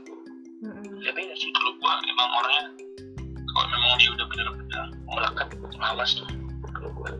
Mm-mm. 0.63 1.03
ya 1.03 1.12
beda 1.12 1.36
sih 1.36 1.51
kalau 1.51 1.75
gua 1.75 1.99
emang 2.08 2.29
orangnya 2.39 2.63
kalau 3.51 3.67
memang 3.67 3.99
dia 3.99 4.10
udah 4.15 4.25
benar-benar 4.32 4.86
melekat 5.12 5.47
malas 5.75 6.15
tuh 6.15 6.27
kalau 6.71 6.89
gua 6.95 7.12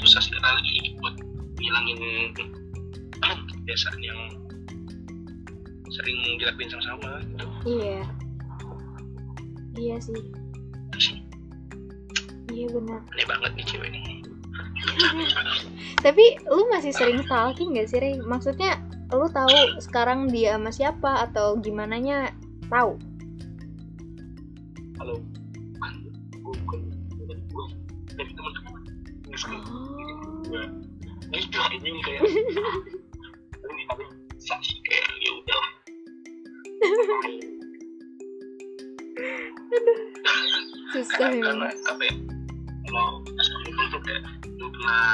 susah 0.00 0.24
sih 0.24 0.32
lagi 0.40 0.96
buat 0.96 1.12
ngilangin 1.60 2.00
kebiasaan 3.20 4.00
yang 4.00 4.20
sering 5.92 6.40
dilakuin 6.40 6.72
sama-sama 6.72 7.20
gitu. 7.20 7.46
Iya. 7.68 8.00
Iya 9.76 9.96
Itu 10.00 10.04
sih 10.08 10.39
Iya 12.50 12.66
benar 12.74 13.00
aneh 13.14 13.26
banget 13.26 13.50
nih 13.56 13.64
cewek 13.66 13.90
ini 13.94 14.02
Tapi 16.04 16.24
lu 16.48 16.64
masih 16.72 16.90
sering 16.96 17.20
stalking 17.28 17.76
gak 17.76 17.92
sih 17.92 18.00
Rey? 18.00 18.16
Maksudnya 18.24 18.80
lu 19.12 19.28
tahu 19.28 19.52
sekarang 19.82 20.32
dia 20.32 20.56
sama 20.56 20.72
siapa 20.72 21.28
atau 21.28 21.60
gimana 21.60 22.00
nya 22.00 22.32
tahu? 22.72 22.96
kalau 25.00 25.16
bukan 26.52 26.80
ini 31.72 31.88
ini 31.88 32.00
kayak 32.04 32.20
ini 32.28 33.82
tapi 33.88 34.04
saksi 34.36 34.76
kayak 34.84 35.08
ya 35.24 35.30
udah 35.40 35.64
Susah 40.92 41.30
ya. 41.32 41.40
karena 41.40 41.72
apa 41.72 42.02
ya 42.04 42.14
kalau 42.90 43.22
kamu 43.24 43.84
tuh 43.88 44.00
kayak 44.02 44.22
lu 44.50 44.66
pernah 44.68 45.04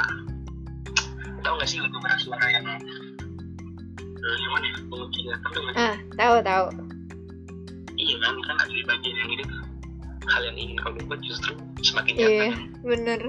tahu 1.39 1.53
nggak 1.55 1.69
sih 1.69 1.77
lagu 1.79 1.97
merah 1.97 2.19
suara 2.19 2.45
yang 2.49 2.65
eh, 2.67 4.35
yang 4.37 4.51
mana 4.51 4.65
ya 4.67 4.77
penguncinya 4.83 5.33
tapi 5.39 5.57
nggak 5.61 5.75
Ah, 5.77 5.95
tahu 6.15 6.35
tahu. 6.41 6.65
iya 7.95 8.15
kan 8.19 8.33
kan 8.43 8.55
ada 8.57 8.69
di 8.69 8.83
bagian 8.83 9.15
yang 9.15 9.29
ini 9.31 9.43
hal 10.27 10.41
yang 10.43 10.57
ingin 10.57 10.77
kau 10.77 10.91
buat 10.93 11.21
justru 11.21 11.53
semakin 11.81 12.13
nyata 12.13 12.29
iya 12.29 12.49
bener. 12.83 13.19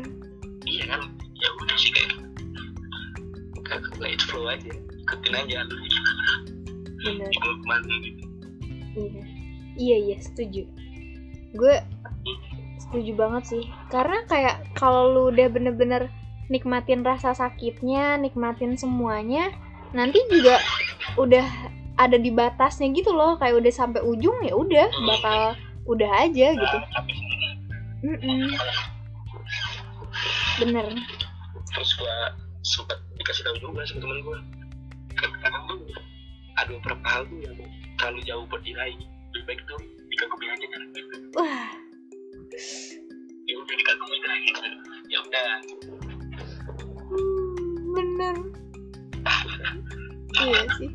Iya 0.64 0.82
kan? 0.88 1.00
Ya 1.38 1.48
udah 1.56 1.76
sih 1.78 1.90
kayak 1.94 2.12
kayak 3.64 3.82
let 3.96 4.12
it 4.12 4.22
flow 4.24 4.44
aja. 4.44 4.72
Ikutin 4.98 5.34
aja 5.34 5.54
alurnya 5.62 5.98
bener. 6.98 7.30
Kalau 7.32 7.54
ke 7.54 7.64
mana 7.64 7.94
gitu. 8.02 8.22
Iya. 8.98 9.22
Iya 9.78 9.96
iya 10.04 10.16
setuju. 10.18 10.62
Gue 11.54 11.74
setuju 12.88 13.12
banget 13.20 13.44
sih. 13.44 13.64
Karena 13.92 14.24
kayak 14.24 14.72
kalau 14.72 15.12
lu 15.12 15.22
udah 15.28 15.48
bener-bener 15.52 16.08
nikmatin 16.48 17.04
rasa 17.04 17.36
sakitnya 17.36 18.16
nikmatin 18.16 18.80
semuanya 18.80 19.52
nanti 19.92 20.16
juga 20.32 20.56
udah 21.20 21.44
ada 22.00 22.16
di 22.16 22.32
batasnya 22.32 22.88
gitu 22.96 23.12
loh. 23.12 23.36
Kayak 23.36 23.60
udah 23.60 23.72
sampai 23.72 24.00
ujung 24.00 24.40
ya 24.40 24.56
udah 24.56 24.88
bakal 24.88 25.40
udah 25.84 26.10
aja 26.24 26.48
gitu. 26.56 26.78
Tapi 26.96 27.12
Mm-mm. 27.98 28.54
bener. 30.64 30.86
Terus 31.74 31.90
gua 32.00 32.16
sempat 32.64 32.98
dikasih 33.20 33.44
tahu 33.44 33.56
juga 33.60 33.84
sama 33.84 34.00
temen 34.00 34.18
gua. 34.24 34.38
Kadang 35.18 35.62
tuh 35.66 35.78
ada 36.56 36.70
beberapa 36.72 37.06
hal 37.10 37.22
tuh 37.26 37.38
yang 37.42 37.58
terlalu 38.00 38.20
jauh 38.24 38.44
buat 38.48 38.62
diraih. 38.64 38.96
Lebih 39.34 39.44
baik 39.44 39.60
tuh 39.68 39.78
dikagumin 40.08 40.50
aja 40.56 40.66
kan. 40.72 40.80
Wah 41.36 41.87
ya 43.48 43.54
udah 43.54 43.74
dikagumin 43.78 44.22
aja 44.28 44.52
ya 45.08 45.18
udah. 45.24 45.50
Bener. 47.94 48.36
Iya 50.38 50.62
sih. 50.78 50.90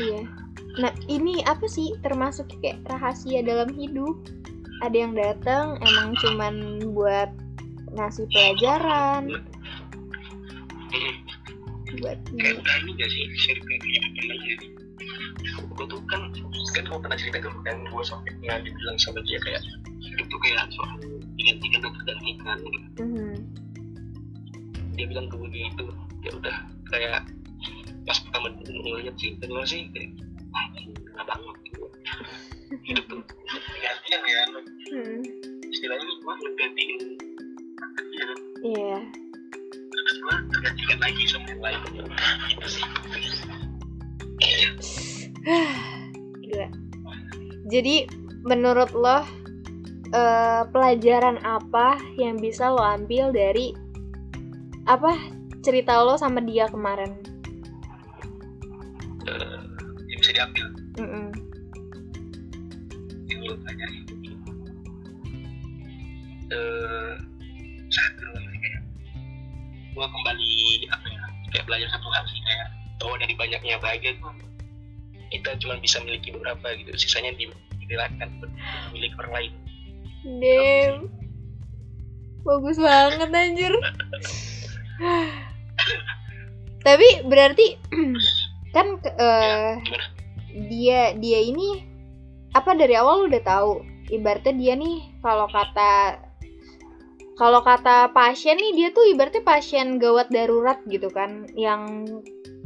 Iya. 0.00 0.22
Nah 0.80 0.92
ini 1.10 1.44
apa 1.44 1.66
sih? 1.68 1.92
Termasuk 2.00 2.48
kayak 2.62 2.84
rahasia 2.88 3.42
dalam 3.44 3.72
hidup. 3.74 4.16
Ada 4.82 4.96
yang 4.96 5.14
datang 5.14 5.78
emang 5.78 6.14
cuman 6.22 6.54
buat 6.94 7.30
ngasih 7.94 8.26
pelajaran. 8.30 9.42
Buat 12.00 12.18
udah 12.32 12.76
ini 12.82 12.90
gak 12.96 13.10
sih 13.12 13.22
ke 13.28 13.72
aja 13.76 14.72
gue 15.82 15.86
tuh 15.88 16.00
kan 16.08 16.30
kan 16.72 16.84
gue 16.88 16.98
pernah 17.00 17.18
cerita 17.18 17.38
dan 17.66 17.76
gue 17.84 18.02
sampai 18.04 18.30
pernah 18.40 18.58
dibilang 18.62 18.98
sama 19.00 19.20
dia 19.26 19.38
kayak 19.42 19.60
hidup 20.12 20.26
tuh 20.28 20.40
kayak 20.44 20.68
soal 20.70 20.96
ingat-ingat 21.40 21.80
dan 21.80 21.92
tergantikan 21.96 22.58
gitu. 22.60 23.02
Mhm. 23.02 23.34
dia 24.92 25.08
bilang 25.08 25.24
ke 25.32 25.40
gue 25.40 25.48
gitu 25.48 25.88
ya 26.20 26.30
udah 26.36 26.56
kayak 26.92 27.24
pas 28.04 28.18
pertama 28.28 28.52
ngeliat 28.60 29.16
sih 29.16 29.32
kedua 29.40 29.64
sih 29.64 29.88
kayak 29.96 30.12
ah 30.52 30.68
enak 30.76 31.24
banget. 31.24 31.56
Gitu 31.64 31.80
hidup 32.92 33.04
tuh 33.08 33.20
gantian 33.80 34.20
ya. 34.28 34.42
Hmm. 34.92 35.20
istilahnya 35.64 36.04
gue 36.04 36.34
ngegantiin 36.44 37.00
ya 38.12 38.26
iya. 38.62 38.98
Terus 39.92 40.16
gue 40.20 40.34
tergantikan 40.52 40.98
lagi 41.00 41.22
sama 41.28 41.46
yang 41.50 41.62
lain. 41.64 41.80
Gitu 42.52 42.68
sih. 42.68 42.84
Gila. 46.46 46.68
Jadi 47.70 48.06
menurut 48.46 48.90
lo 48.94 49.26
eh, 50.12 50.62
pelajaran 50.68 51.40
apa 51.42 51.96
yang 52.20 52.36
bisa 52.36 52.68
lo 52.68 52.84
ambil 52.84 53.32
dari 53.32 53.72
apa 54.84 55.16
cerita 55.64 56.04
lo 56.04 56.20
sama 56.20 56.44
dia 56.44 56.68
kemarin? 56.68 57.16
Eh, 59.24 59.60
yang 60.12 60.18
bisa 60.20 60.32
diambil? 60.36 60.66
Mm-mm. 61.00 61.26
yang 63.30 63.40
lo 63.48 63.54
pelajari? 63.64 63.98
Eh 66.52 67.14
satu 67.88 68.24
lagi 68.36 68.56
kayak 68.60 68.82
gue 69.92 70.06
kembali 70.08 70.52
apa 70.92 71.06
ya 71.08 71.22
kayak 71.52 71.64
belajar 71.68 71.88
satu 71.92 72.08
hal 72.12 72.24
sih 72.28 72.40
kayak 72.44 72.68
bahwa 73.00 73.16
dari 73.16 73.34
banyaknya 73.36 73.80
bahagia 73.80 74.12
tuh. 74.20 74.36
Kita 75.32 75.56
cuma 75.64 75.80
bisa 75.80 75.96
miliki 76.04 76.28
beberapa 76.28 76.76
gitu 76.76 76.92
sisanya 76.92 77.32
di- 77.40 77.48
direlakan 77.80 78.28
buat 78.36 78.52
milik 78.92 79.16
orang 79.16 79.32
lain 79.32 79.52
Damn. 80.22 81.10
Bagus 82.42 82.78
banget 82.78 83.30
anjir. 83.30 83.74
Tapi 86.82 87.08
berarti 87.26 87.78
kan 88.74 88.98
ke- 88.98 89.14
eh, 89.18 89.72
gimana? 89.78 90.06
dia 90.68 91.00
dia 91.16 91.38
ini 91.42 91.86
apa 92.52 92.74
dari 92.74 92.94
awal 92.98 93.26
lu 93.26 93.30
udah 93.30 93.42
tahu. 93.46 93.72
Ibaratnya 94.12 94.54
dia 94.58 94.74
nih 94.76 94.98
kalau 95.22 95.46
kata 95.48 96.20
kalau 97.38 97.64
kata 97.64 98.12
pasien 98.12 98.60
nih 98.60 98.72
dia 98.76 98.88
tuh 98.92 99.08
ibaratnya 99.08 99.42
pasien 99.42 99.98
gawat 99.98 100.30
darurat 100.30 100.78
gitu 100.90 101.10
kan. 101.10 101.46
Yang 101.54 102.06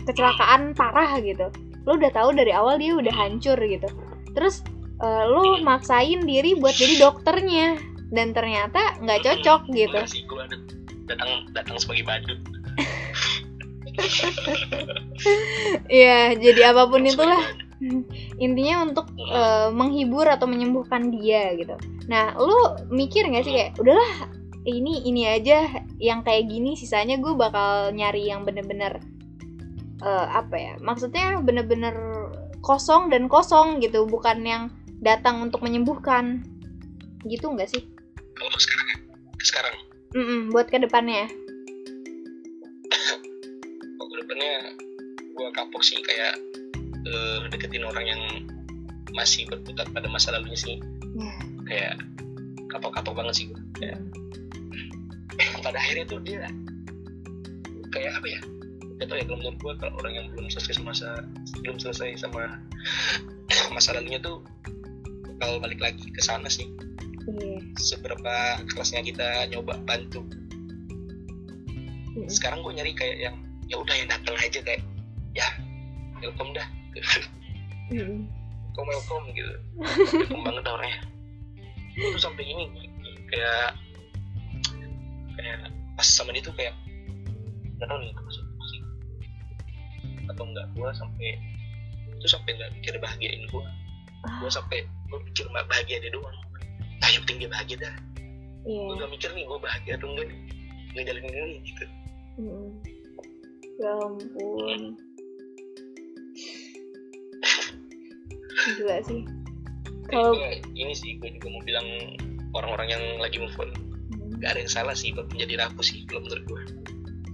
kecelakaan 0.08 0.72
parah 0.72 1.20
gitu. 1.20 1.52
Lu 1.86 1.96
udah 1.96 2.12
tahu 2.12 2.34
dari 2.34 2.50
awal 2.52 2.80
dia 2.80 2.96
udah 2.96 3.14
hancur 3.14 3.56
gitu. 3.60 3.86
Terus 4.34 4.64
eh, 5.02 5.24
lu 5.28 5.60
maksain 5.64 6.24
diri 6.24 6.56
buat 6.56 6.76
jadi 6.76 7.00
dokternya. 7.00 7.96
Dan 8.06 8.30
ternyata 8.30 9.02
nggak 9.02 9.26
cocok 9.26 9.66
gitu. 9.74 9.90
Enggak 9.90 10.14
sih 10.14 10.22
gue 10.30 10.42
datang 11.10 11.50
datang 11.50 11.74
sebagai 11.74 12.06
badut. 12.06 12.38
Iya, 15.90 16.36
jadi 16.38 16.70
apa 16.70 16.86
pun 16.86 17.02
itulah. 17.02 17.42
intinya 18.40 18.88
untuk 18.88 19.10
eh, 19.20 19.68
menghibur 19.68 20.24
atau 20.24 20.48
menyembuhkan 20.48 21.12
dia 21.12 21.52
gitu. 21.60 21.76
Nah, 22.08 22.32
lu 22.38 22.56
mikir 22.88 23.28
nggak 23.28 23.44
sih 23.44 23.52
kayak 23.52 23.76
udahlah 23.76 24.32
ini 24.64 25.04
ini 25.04 25.28
aja 25.28 25.84
yang 26.00 26.24
kayak 26.24 26.48
gini 26.48 26.72
sisanya 26.72 27.20
gue 27.20 27.36
bakal 27.36 27.92
nyari 27.92 28.32
yang 28.32 28.48
bener-bener 28.48 28.96
eh, 30.00 30.26
apa 30.30 30.56
ya? 30.56 30.72
Maksudnya 30.80 31.44
bener-bener 31.44 31.94
kosong 32.64 33.12
dan 33.12 33.28
kosong 33.28 33.82
gitu, 33.84 34.08
bukan 34.08 34.40
yang 34.46 34.62
datang 34.98 35.40
untuk 35.40 35.60
menyembuhkan. 35.60 36.42
Gitu 37.22 37.46
nggak 37.46 37.68
sih? 37.68 37.82
kalau 38.32 38.52
untuk 38.52 38.60
sekarang 38.60 38.86
ya 38.86 38.96
sekarang 39.40 39.74
Mm-mm, 40.12 40.40
buat 40.50 40.68
ke 40.68 40.76
depannya. 40.76 41.24
kalau 43.96 44.14
depannya 44.14 44.52
gue 45.32 45.48
kapok 45.52 45.80
sih 45.80 45.98
kayak 46.00 46.36
eh, 47.02 47.38
deketin 47.48 47.80
orang 47.80 48.04
yang 48.04 48.22
masih 49.12 49.48
berputar 49.48 49.88
pada 49.88 50.04
masa 50.06 50.32
lalunya 50.32 50.56
sih 50.56 50.76
Ya. 51.16 51.32
kayak 51.64 51.94
kapok-kapok 52.68 53.16
banget 53.16 53.34
sih 53.34 53.44
gue 53.48 53.60
kayak 53.74 53.96
pada 55.64 55.80
akhirnya 55.80 56.04
tuh 56.04 56.20
dia 56.20 56.44
kayak 57.88 58.20
apa 58.20 58.26
ya 58.28 58.40
gak 58.96 59.06
tau 59.08 59.16
ya 59.16 59.24
kalau 59.24 59.38
menurut 59.40 59.56
gue 59.56 59.72
kalau 59.80 59.92
orang 59.96 60.12
yang 60.12 60.26
belum 60.36 60.52
selesai 60.52 60.76
sama 60.76 60.92
masa 60.92 61.08
belum 61.64 61.80
selesai 61.80 62.20
sama 62.20 62.60
masa 63.74 63.96
lalunya 63.96 64.20
tuh 64.20 64.44
bakal 65.46 65.62
balik 65.62 65.78
lagi 65.78 66.10
ke 66.10 66.18
sana 66.18 66.50
sih. 66.50 66.66
Iya. 67.26 67.58
seberapa 67.78 68.58
kelasnya 68.66 69.06
kita 69.06 69.46
nyoba 69.46 69.78
bantu. 69.86 70.26
Mm-mm. 72.18 72.26
sekarang 72.26 72.66
gue 72.66 72.74
nyari 72.74 72.90
kayak 72.98 73.30
yang 73.30 73.36
ya 73.70 73.78
udah 73.78 73.94
yang 73.94 74.10
datang 74.10 74.34
aja 74.42 74.58
kayak 74.58 74.82
ya 75.38 75.46
welcome 76.18 76.50
dah. 76.50 76.66
Welcome 78.74 78.90
welcome 78.90 79.26
gitu. 79.38 79.54
Welcome 80.18 80.42
banget 80.42 80.66
orangnya. 80.66 80.98
Itu 81.94 82.18
sampai 82.18 82.42
ini 82.42 82.66
kayak 83.30 83.78
kayak 85.38 85.70
pas 85.94 86.08
sama 86.10 86.34
dia 86.34 86.42
tuh 86.42 86.58
kayak 86.58 86.74
nggak 87.78 87.86
tahu 87.86 87.98
nih 88.02 88.10
itu 88.10 88.22
maksud 88.26 88.44
sih. 88.66 88.82
Atau 90.26 90.44
enggak 90.50 90.66
gue 90.74 90.88
sampai 90.90 91.38
itu 92.18 92.26
sampai 92.26 92.50
nggak 92.58 92.70
mikir 92.82 92.98
bahagiain 92.98 93.46
gue 93.46 93.66
gue 94.42 94.50
sampai 94.50 94.82
gue 95.06 95.18
pikir 95.32 95.46
mah 95.50 95.64
bahagia 95.66 96.02
dia 96.02 96.12
doang 96.12 96.36
nah 97.00 97.08
yang 97.12 97.22
penting 97.26 97.46
dia 97.46 97.50
bahagia 97.50 97.76
dah 97.80 97.96
Iya. 98.66 98.82
gue 98.82 98.94
gak 98.98 99.10
mikir 99.14 99.30
nih 99.30 99.44
gue 99.46 99.58
bahagia 99.62 99.92
atau 99.94 100.06
enggak 100.10 100.26
nih 100.26 100.38
ngejalanin 100.98 101.32
ini 101.38 101.56
gitu 101.62 101.84
Mm-mm. 102.36 102.68
Ya 103.76 103.92
ampun. 104.02 104.80
Gila 108.76 108.96
sih. 109.04 109.22
Kalau 110.10 110.32
Kayaknya 110.34 110.50
ini 110.74 110.92
sih 110.96 111.10
gue 111.16 111.30
juga 111.38 111.48
mau 111.52 111.62
bilang 111.62 111.86
orang-orang 112.52 112.88
yang 112.90 113.04
lagi 113.20 113.36
move 113.38 113.54
on 113.60 113.70
gak 114.40 114.56
ada 114.56 114.60
yang 114.64 114.72
salah 114.72 114.96
sih 114.96 115.12
buat 115.16 115.28
menjadi 115.32 115.64
rapuh 115.64 115.84
sih 115.84 116.04
kalau 116.08 116.24
menurut 116.24 116.44
gue 116.44 116.62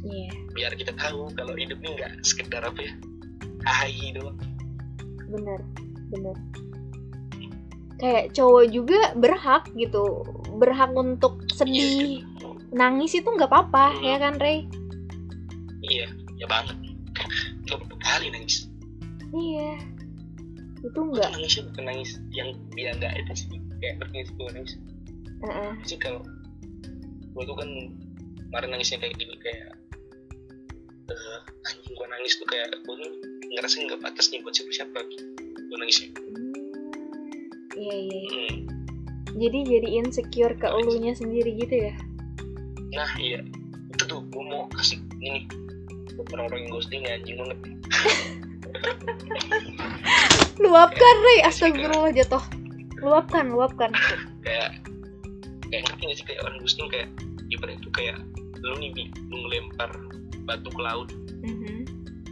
Iya, 0.03 0.31
biar 0.55 0.73
kita 0.75 0.93
tahu 0.99 1.31
kalau 1.39 1.55
hidup 1.55 1.79
ini 1.79 1.95
nggak 1.95 2.27
sekedar 2.27 2.66
apa 2.66 2.81
ya 2.83 2.93
hai 3.62 4.11
doang 4.11 4.35
bener, 5.31 5.61
bener. 6.11 6.37
Kayak 8.03 8.35
cowok 8.35 8.65
juga 8.75 9.15
berhak 9.15 9.71
gitu, 9.79 10.27
berhak 10.59 10.91
untuk 10.91 11.47
sedih, 11.55 12.27
nangis 12.75 13.15
itu 13.15 13.31
nggak 13.31 13.47
apa-apa, 13.47 13.95
ya 14.03 14.19
kan 14.19 14.43
Rey? 14.43 14.67
iya 15.83 16.07
ya 16.39 16.47
banget. 16.47 16.75
Berapa 17.67 17.95
kali 18.03 18.35
nangis. 18.35 18.67
Iya, 19.33 19.79
itu 20.83 20.99
Gue 20.99 21.15
nggak, 21.15 21.31
tuh 21.31 21.39
nangisnya 21.39 21.63
bukan 21.71 21.85
nangis 21.87 22.11
yang 22.35 22.49
dia 22.75 22.91
nggak 22.99 23.13
itu 23.23 23.33
sih. 23.47 23.49
Kayak 23.79 23.95
nggak 24.03 24.25
sih 24.27 24.35
gue 24.35 24.49
nangis. 24.55 24.75
Heeh. 25.43 25.73
sih 25.87 25.99
kalau 25.99 26.23
gue 27.35 27.43
tuh 27.43 27.57
kan 27.59 27.71
kemarin 28.51 28.71
nangisnya 28.79 29.03
kayak 29.03 29.19
gini 29.19 29.35
kayak 29.43 29.75
eh, 31.11 31.39
anjing 31.67 31.95
gue 31.99 32.07
nangis 32.07 32.39
tuh 32.39 32.47
kayak 32.47 32.71
gue 32.83 32.95
ngerasa 33.59 33.75
nggak 33.91 34.01
pantas 34.03 34.27
nih 34.31 34.39
buat 34.43 34.55
siapa-siapa. 34.55 35.01
Gue 35.71 35.77
nangisnya. 35.79 36.09
Hmm, 36.15 36.52
Iya 37.73 37.97
iya. 37.97 38.18
iya. 38.18 38.47
Hmm. 38.53 38.59
Jadi 39.33 39.59
jadi 39.64 39.89
insecure 39.97 40.55
ke 40.55 40.66
elunya 40.66 41.12
sendiri 41.12 41.57
gitu 41.57 41.89
ya? 41.89 41.95
nah 42.93 43.09
iya 43.16 43.41
itu 43.89 44.05
tuh 44.05 44.20
gue 44.29 44.45
mau 44.45 44.68
kasih 44.68 45.01
ini 45.18 45.49
orang-orang 46.29 46.68
yang 46.68 46.77
ghosting 46.77 47.09
anjing 47.09 47.41
banget 47.41 47.57
Luapkan, 50.61 51.14
Rey. 51.25 51.41
Astagfirullah 51.43 52.12
jatuh. 52.12 52.45
Luapkan, 53.01 53.49
luapkan. 53.49 53.91
kayak 54.45 54.77
kayak 55.66 55.83
ngerti 55.89 56.03
gak 56.05 56.16
sih 56.20 56.27
kayak 56.29 56.41
orang 56.45 56.57
ghosting 56.61 56.87
kayak 56.87 57.09
ibarat 57.49 57.81
itu 57.81 57.89
kayak 57.91 58.20
lu 58.61 58.77
nih 58.77 58.93
lu 59.27 59.37
ngelempar 59.41 59.91
batu 60.45 60.68
ke 60.68 60.81
laut 60.81 61.09
Mhm. 61.41 61.89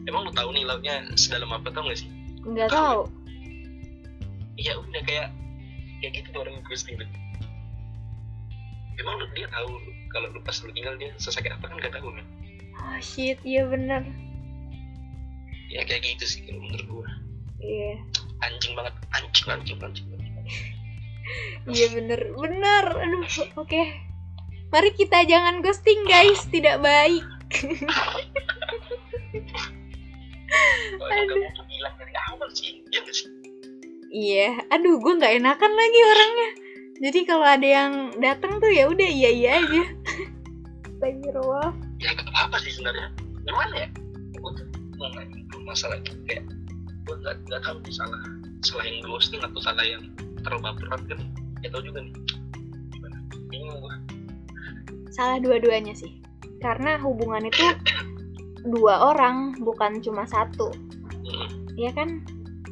emang 0.07 0.29
lu 0.29 0.33
tahu 0.33 0.53
nih 0.53 0.63
lautnya 0.63 1.03
sedalam 1.17 1.51
apa 1.51 1.73
tau 1.73 1.89
gak 1.89 1.99
sih 1.99 2.11
Nggak 2.41 2.69
tahu. 2.69 3.09
Iya 4.61 4.77
udah 4.77 5.01
kayak 5.09 5.29
kayak 6.05 6.13
gitu 6.21 6.29
orang 6.37 6.61
ghosting 6.69 7.01
tuh 7.01 7.09
emang 9.01 9.17
lu 9.17 9.27
dia 9.33 9.49
tahu 9.49 9.73
kalau 10.13 10.29
lu 10.29 10.41
pas 10.45 10.57
lu 10.61 10.69
tinggal 10.77 10.93
dia 11.01 11.17
sesakit 11.17 11.49
apa 11.49 11.65
kan 11.65 11.81
gak 11.81 11.97
tahu 11.97 12.13
kan 12.13 12.27
Oh 12.81 12.97
shit, 12.97 13.37
iya 13.45 13.69
bener. 13.69 14.01
ya 15.69 15.85
kayak 15.85 16.01
gitu 16.17 16.25
sih 16.25 16.41
kalau 16.49 16.65
menurut 16.65 16.87
gua 16.89 17.09
Iya. 17.61 18.01
anjing 18.41 18.73
banget 18.73 18.95
anjing 19.13 19.47
anjing 19.53 19.79
anjing, 19.85 20.07
anjing. 20.17 20.37
Iya 21.71 21.87
bener, 21.95 22.21
bener. 22.35 22.85
Aduh, 22.91 23.23
oke. 23.55 23.83
Mari 24.73 24.91
kita 24.97 25.29
jangan 25.29 25.61
ghosting 25.63 26.03
guys, 26.09 26.43
tidak 26.49 26.81
baik. 26.83 27.23
kalau 30.99 31.23
kamu 31.31 31.47
tuh 31.55 31.65
bilang 31.71 31.95
dari 32.01 32.15
awal 32.33 32.49
sih 32.51 32.83
ya 32.91 33.01
sih 33.11 33.29
Iya, 34.11 34.67
aduh 34.75 34.99
gue 34.99 35.13
nggak 35.19 35.39
enakan 35.39 35.73
lagi 35.73 36.01
orangnya. 36.03 36.51
Jadi 37.01 37.21
kalau 37.25 37.47
ada 37.47 37.65
yang 37.65 37.93
datang 38.21 38.61
tuh 38.61 38.69
ya 38.69 38.91
udah 38.91 39.09
iya 39.09 39.31
iya 39.33 39.51
aja. 39.63 39.83
Astagfirullah. 41.01 41.73
ya 41.97 42.13
gak 42.13 42.29
apa-apa 42.29 42.61
sih 42.61 42.77
sebenarnya 42.77 43.09
gimana 43.49 43.75
ya 43.85 43.89
gua 44.37 44.53
tuh 44.53 44.69
ngomongin 45.01 45.49
masalah 45.65 45.97
itu 45.97 46.13
kayak 46.29 46.45
gua 47.09 47.17
gak, 47.25 47.37
gak 47.49 47.61
tahu 47.65 47.81
nih 47.81 47.95
salah 47.97 48.21
salah 48.61 48.85
yang 48.85 49.01
ghosting 49.05 49.41
atau 49.41 49.61
salah 49.65 49.81
yang 49.81 50.05
terlalu 50.45 50.61
baperan 50.69 51.01
kan 51.09 51.19
ya 51.65 51.73
tau 51.73 51.81
juga 51.81 52.05
nih 52.05 52.13
gimana 52.93 53.17
bingung 53.49 53.81
gua 53.81 53.97
Salah 55.11 55.43
dua-duanya 55.43 55.91
sih. 55.97 56.23
Karena 56.63 56.95
hubungan 57.03 57.49
itu 57.51 57.67
dua 58.63 59.11
orang, 59.11 59.59
bukan 59.59 59.99
cuma 59.99 60.23
satu. 60.23 60.71
hmm, 61.27 61.75
Iya 61.75 61.91
kan? 61.99 62.23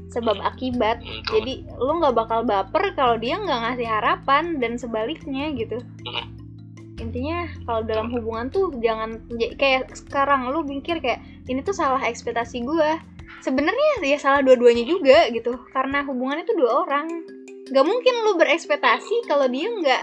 Sebab 0.09 0.41
akibat. 0.41 0.99
hmm, 0.99 1.23
tuh. 1.25 1.33
Jadi 1.37 1.53
lu 1.75 1.93
nggak 1.99 2.17
bakal 2.17 2.41
baper 2.43 2.93
kalau 2.93 3.17
dia 3.17 3.37
nggak 3.37 3.61
ngasih 3.61 3.89
harapan 3.89 4.57
dan 4.57 4.75
sebaliknya 4.75 5.53
gitu. 5.53 5.79
Hmm. 6.05 6.27
Intinya 6.99 7.47
kalau 7.63 7.85
dalam 7.85 8.11
hubungan 8.11 8.49
tuh 8.49 8.75
jangan 8.79 9.23
j- 9.33 9.55
kayak 9.55 9.95
sekarang 9.95 10.49
lu 10.49 10.65
mikir 10.65 10.99
kayak 10.99 11.21
ini 11.47 11.61
tuh 11.61 11.73
salah 11.73 12.01
ekspektasi 12.01 12.63
gua. 12.63 12.99
Sebenarnya 13.39 14.03
ya 14.03 14.19
salah 14.19 14.43
dua-duanya 14.43 14.83
juga 14.83 15.31
gitu. 15.31 15.55
Karena 15.71 16.03
hubungan 16.03 16.43
itu 16.43 16.57
dua 16.57 16.83
orang. 16.83 17.07
Gak 17.69 17.85
mungkin 17.85 18.15
lu 18.25 18.35
berekspektasi 18.35 19.29
kalau 19.29 19.47
dia 19.47 19.69
nggak 19.69 20.03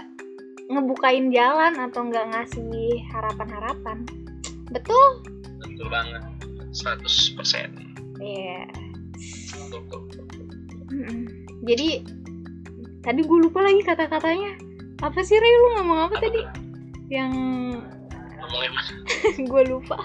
ngebukain 0.66 1.28
jalan 1.28 1.74
atau 1.76 2.06
nggak 2.06 2.26
ngasih 2.32 2.64
harapan-harapan. 3.10 4.06
Betul? 4.70 5.06
betul 5.56 5.88
banget 5.88 6.22
100% 6.72 7.36
persen 7.36 7.68
Iya. 8.16 8.64
betul, 8.70 8.72
betul, 8.72 8.72
betul. 8.72 8.85
Mm-mm. 10.86 11.20
Jadi 11.66 12.02
tadi 13.02 13.20
gue 13.22 13.38
lupa 13.42 13.60
lagi 13.62 13.82
kata-katanya. 13.82 14.56
Apa 15.04 15.20
sih 15.20 15.36
Ray 15.36 15.52
lu 15.52 15.68
ngomong 15.80 15.98
apa 16.08 16.16
Apa 16.16 16.24
tadi? 16.24 16.40
Yang 17.12 17.32
ngomongnya 18.40 18.70
mana 18.72 18.92
gue 19.52 19.62
lupa. 19.68 19.98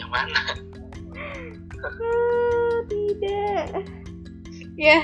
yang 0.00 0.10
mana 0.10 0.40
Oh, 1.82 2.78
tidak. 2.86 3.82
Ya, 4.78 5.02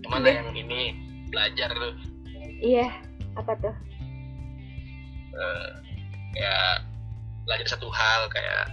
yang 0.00 0.10
mana 0.14 0.28
yang 0.30 0.48
ini 0.54 0.94
belajar 1.28 1.68
tuh 1.74 1.92
iya. 2.62 2.88
Apa 3.36 3.52
tuh? 3.60 3.74
eh, 5.30 5.68
kayak 6.34 6.86
belajar 7.44 7.66
satu 7.76 7.90
hal 7.90 8.30
kayak 8.30 8.70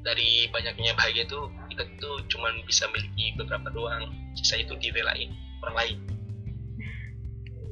dari 0.00 0.48
banyaknya 0.48 0.94
bahagia 0.96 1.26
tuh 1.28 1.50
kita 1.80 1.96
tuh 1.96 2.20
cuman 2.28 2.60
bisa 2.68 2.84
miliki 2.92 3.32
beberapa 3.40 3.72
doang 3.72 4.12
sisa 4.36 4.60
itu 4.60 4.76
direlain 4.76 5.32
orang 5.64 5.76
lain 5.76 5.96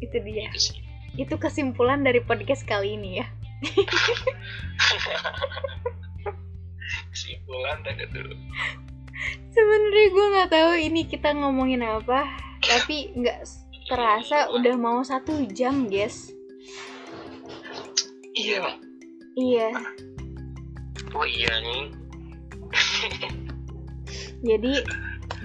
Itu 0.01 0.17
dia. 0.25 0.49
itu 0.49 0.73
sih 0.73 0.79
Itu 1.19 1.37
kesimpulan 1.37 2.01
dari 2.01 2.23
podcast 2.23 2.65
kali 2.65 2.97
ini 2.97 3.21
ya. 3.21 3.27
kesimpulan 7.13 7.85
dan 7.85 8.01
itu 8.01 8.23
Sebenarnya 9.51 10.07
gue 10.09 10.27
nggak 10.33 10.51
tahu 10.55 10.73
ini 10.79 11.03
kita 11.03 11.35
ngomongin 11.35 11.83
apa, 11.83 12.23
tapi 12.63 13.11
nggak 13.13 13.43
terasa 13.91 14.47
udah 14.55 14.79
mau 14.79 15.03
satu 15.03 15.43
jam, 15.51 15.91
guys. 15.91 16.31
iya 18.33 18.79
Iya. 19.35 19.69
oh 21.11 21.27
iya 21.27 21.51
nih 21.59 21.83
Jadi 24.43 24.73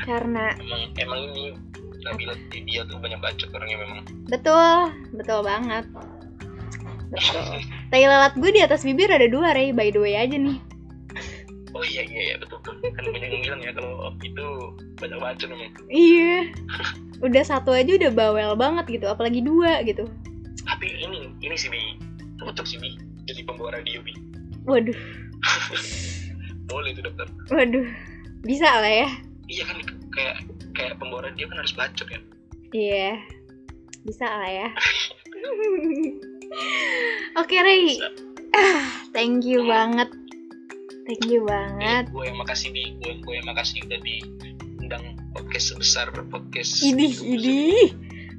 karena 0.06 0.54
emang 0.58 0.82
emang 0.98 1.20
ini 1.32 1.44
Nabila 2.04 2.36
dia 2.52 2.84
tuh 2.84 3.00
banyak 3.00 3.20
bacot 3.24 3.50
orangnya 3.56 3.80
memang 3.80 4.00
betul, 4.28 4.92
betul 5.16 5.40
banget. 5.42 5.88
Betul. 7.10 7.62
Tai 7.94 8.04
lalat 8.04 8.34
gue 8.36 8.52
di 8.52 8.60
atas 8.60 8.82
bibir 8.84 9.08
ada 9.08 9.30
dua, 9.30 9.54
Ray. 9.54 9.70
By 9.72 9.94
the 9.94 10.02
way 10.02 10.18
aja 10.18 10.34
nih. 10.36 10.58
oh 11.74 11.82
iya 11.82 12.06
iya 12.06 12.22
iya 12.30 12.36
betul 12.38 12.62
betul 12.62 12.86
kan 12.94 13.02
banyak 13.10 13.30
yang 13.34 13.42
bilang 13.50 13.62
ya 13.66 13.72
kalau 13.74 14.14
itu 14.22 14.46
banyak 15.02 15.18
bacot 15.18 15.48
memang 15.50 15.74
Iya. 15.90 16.54
Udah 17.18 17.44
satu 17.46 17.74
aja 17.74 17.98
udah 17.98 18.12
bawel 18.14 18.54
banget 18.54 18.86
gitu, 19.00 19.10
apalagi 19.10 19.42
dua 19.42 19.82
gitu. 19.82 20.06
tapi 20.64 20.88
ini 20.96 21.28
ini 21.44 21.56
sih 21.60 21.68
bi 21.68 21.98
cocok 22.40 22.64
sih 22.64 22.78
bi 22.80 22.96
jadi 23.28 23.44
pembawa 23.44 23.76
radio 23.76 24.00
bi 24.00 24.16
Waduh, 24.64 24.96
boleh 26.72 26.96
itu 26.96 27.02
dokter 27.04 27.28
waduh. 27.52 27.84
Bisa 28.44 28.68
lah 28.84 28.92
ya. 28.92 29.08
iya 29.48 29.64
kan 29.68 29.78
kayak 30.12 30.36
kayak 30.72 30.94
pembawa 31.00 31.28
radio 31.28 31.48
kan 31.52 31.60
harus 31.60 31.76
bacot 31.76 32.08
kan 32.08 32.24
Iya. 32.74 33.20
Bisa 34.04 34.26
lah 34.26 34.50
ya. 34.50 34.68
Oke, 37.42 37.56
Ray. 37.62 38.02
Ah, 38.52 38.84
thank 39.16 39.46
you 39.46 39.64
banget. 39.64 40.10
Thank 41.06 41.28
you 41.30 41.46
banget. 41.46 42.10
gue 42.10 42.24
yang 42.26 42.40
makasih 42.40 42.72
bi 42.72 42.96
gue 42.98 43.20
gue 43.20 43.34
yang 43.36 43.46
makasih 43.46 43.84
udah 43.84 44.00
diundang 44.02 45.04
podcast 45.36 45.76
sebesar 45.76 46.08
podcast 46.32 46.80
Ini, 46.82 47.08
ini. 47.22 47.92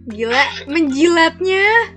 Gila, 0.09 0.45
menjilatnya. 0.69 1.69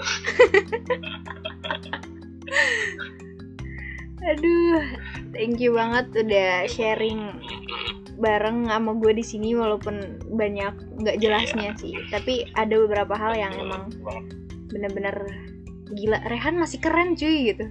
Aduh, 4.28 4.84
thank 5.32 5.60
you 5.64 5.72
banget 5.76 6.08
udah 6.16 6.68
sharing. 6.68 7.40
Bareng 8.18 8.66
sama 8.66 8.98
gue 8.98 9.14
di 9.14 9.26
sini 9.26 9.54
walaupun 9.54 9.96
banyak 10.34 10.74
nggak 11.02 11.18
jelasnya 11.22 11.72
sih. 11.78 11.94
Tapi 12.10 12.50
ada 12.54 12.74
beberapa 12.78 13.14
hal 13.14 13.38
yang 13.38 13.54
emang 13.56 13.94
Banget. 14.02 14.26
bener-bener 14.70 15.16
gila. 15.94 16.20
Rehan 16.26 16.58
masih 16.58 16.82
keren 16.82 17.14
cuy 17.14 17.54
gitu. 17.54 17.66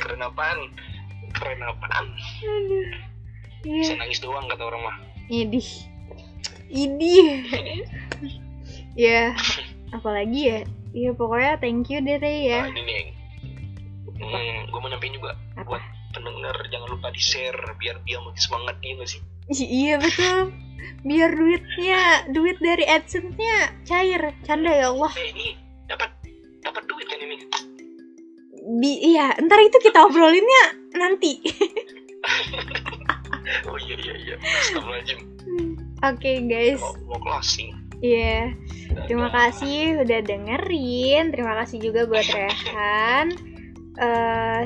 keren 0.00 0.20
apaan 0.24 0.58
keren 1.34 1.60
apaan 1.60 2.06
Aduh. 2.44 2.88
bisa 3.60 3.92
Iya. 3.92 4.00
nangis 4.00 4.20
doang 4.22 4.46
kata 4.48 4.62
orang 4.64 4.82
mah 4.82 4.96
Idih. 5.28 5.68
Idih. 6.72 7.44
ya, 8.96 9.36
apalagi 9.92 10.40
ya? 10.40 10.58
Iya 10.96 11.12
pokoknya 11.12 11.60
thank 11.60 11.92
you 11.92 12.00
deh 12.00 12.16
ya. 12.16 12.64
Nah, 12.64 12.72
ini 12.72 12.80
nih 12.80 13.02
hmm, 14.08 14.72
gue 14.72 14.78
mau 14.80 14.88
nyampein 14.88 15.12
juga 15.12 15.36
Apa? 15.52 15.76
buat 15.76 15.84
pendengar 16.14 16.56
jangan 16.72 16.88
lupa 16.94 17.12
di 17.12 17.20
share 17.20 17.58
biar 17.78 18.00
dia 18.08 18.18
makin 18.22 18.40
semangat 18.40 18.76
dia 18.80 18.96
nggak 18.96 19.10
sih 19.10 19.20
iya 19.56 19.96
betul. 19.96 20.52
Biar 21.06 21.30
duitnya, 21.30 22.26
duit 22.34 22.58
dari 22.58 22.84
AdSense-nya 22.86 23.56
cair. 23.86 24.34
Canda 24.44 24.70
ya 24.70 24.90
Allah. 24.90 25.10
eh 25.14 25.30
ini 25.30 25.46
dapat 25.86 26.10
dapat 26.62 26.82
duit 26.90 27.06
kan 27.06 27.18
ini 27.22 27.36
Bi 28.78 28.92
iya, 29.14 29.32
ntar 29.40 29.58
itu 29.64 29.78
kita 29.80 30.04
obrolinnya 30.04 30.64
nanti. 30.98 31.40
oh 33.70 33.78
iya 33.80 33.96
iya 33.96 34.14
iya 34.20 34.34
Astagfirullahaladzim 34.36 35.18
Oke 36.04 36.32
guys, 36.44 36.82
mau, 36.82 37.16
mau 37.16 37.20
closing 37.24 37.72
iya. 38.04 38.52
Terima 39.08 39.32
kasih 39.32 40.04
udah 40.04 40.20
dengerin. 40.22 41.32
Terima 41.34 41.54
kasih 41.62 41.78
juga 41.82 42.06
buat 42.06 42.26
Rehan. 42.28 43.26
Eh, 43.98 44.62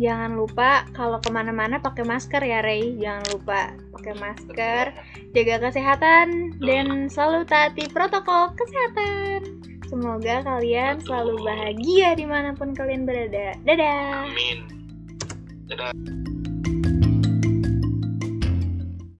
jangan 0.00 0.34
lupa 0.38 0.84
kalau 0.96 1.18
ke 1.22 1.30
mana-mana 1.30 1.78
pakai 1.78 2.04
masker 2.06 2.42
ya 2.42 2.60
Rey. 2.64 2.96
Jangan 2.98 3.24
lupa 3.34 3.74
pakai 3.94 4.14
masker, 4.18 4.84
jaga 5.34 5.56
kesehatan 5.70 6.58
dan 6.62 7.08
selalu 7.10 7.46
taati 7.46 7.84
protokol 7.90 8.54
kesehatan. 8.56 9.60
Semoga 9.86 10.42
kalian 10.42 10.98
selalu 11.04 11.38
bahagia 11.44 12.18
di 12.18 12.26
mana 12.26 12.56
pun 12.56 12.74
kalian 12.74 13.06
berada. 13.06 13.54
Dadah. 13.62 14.26
amin 14.32 14.66
dadah 15.68 16.23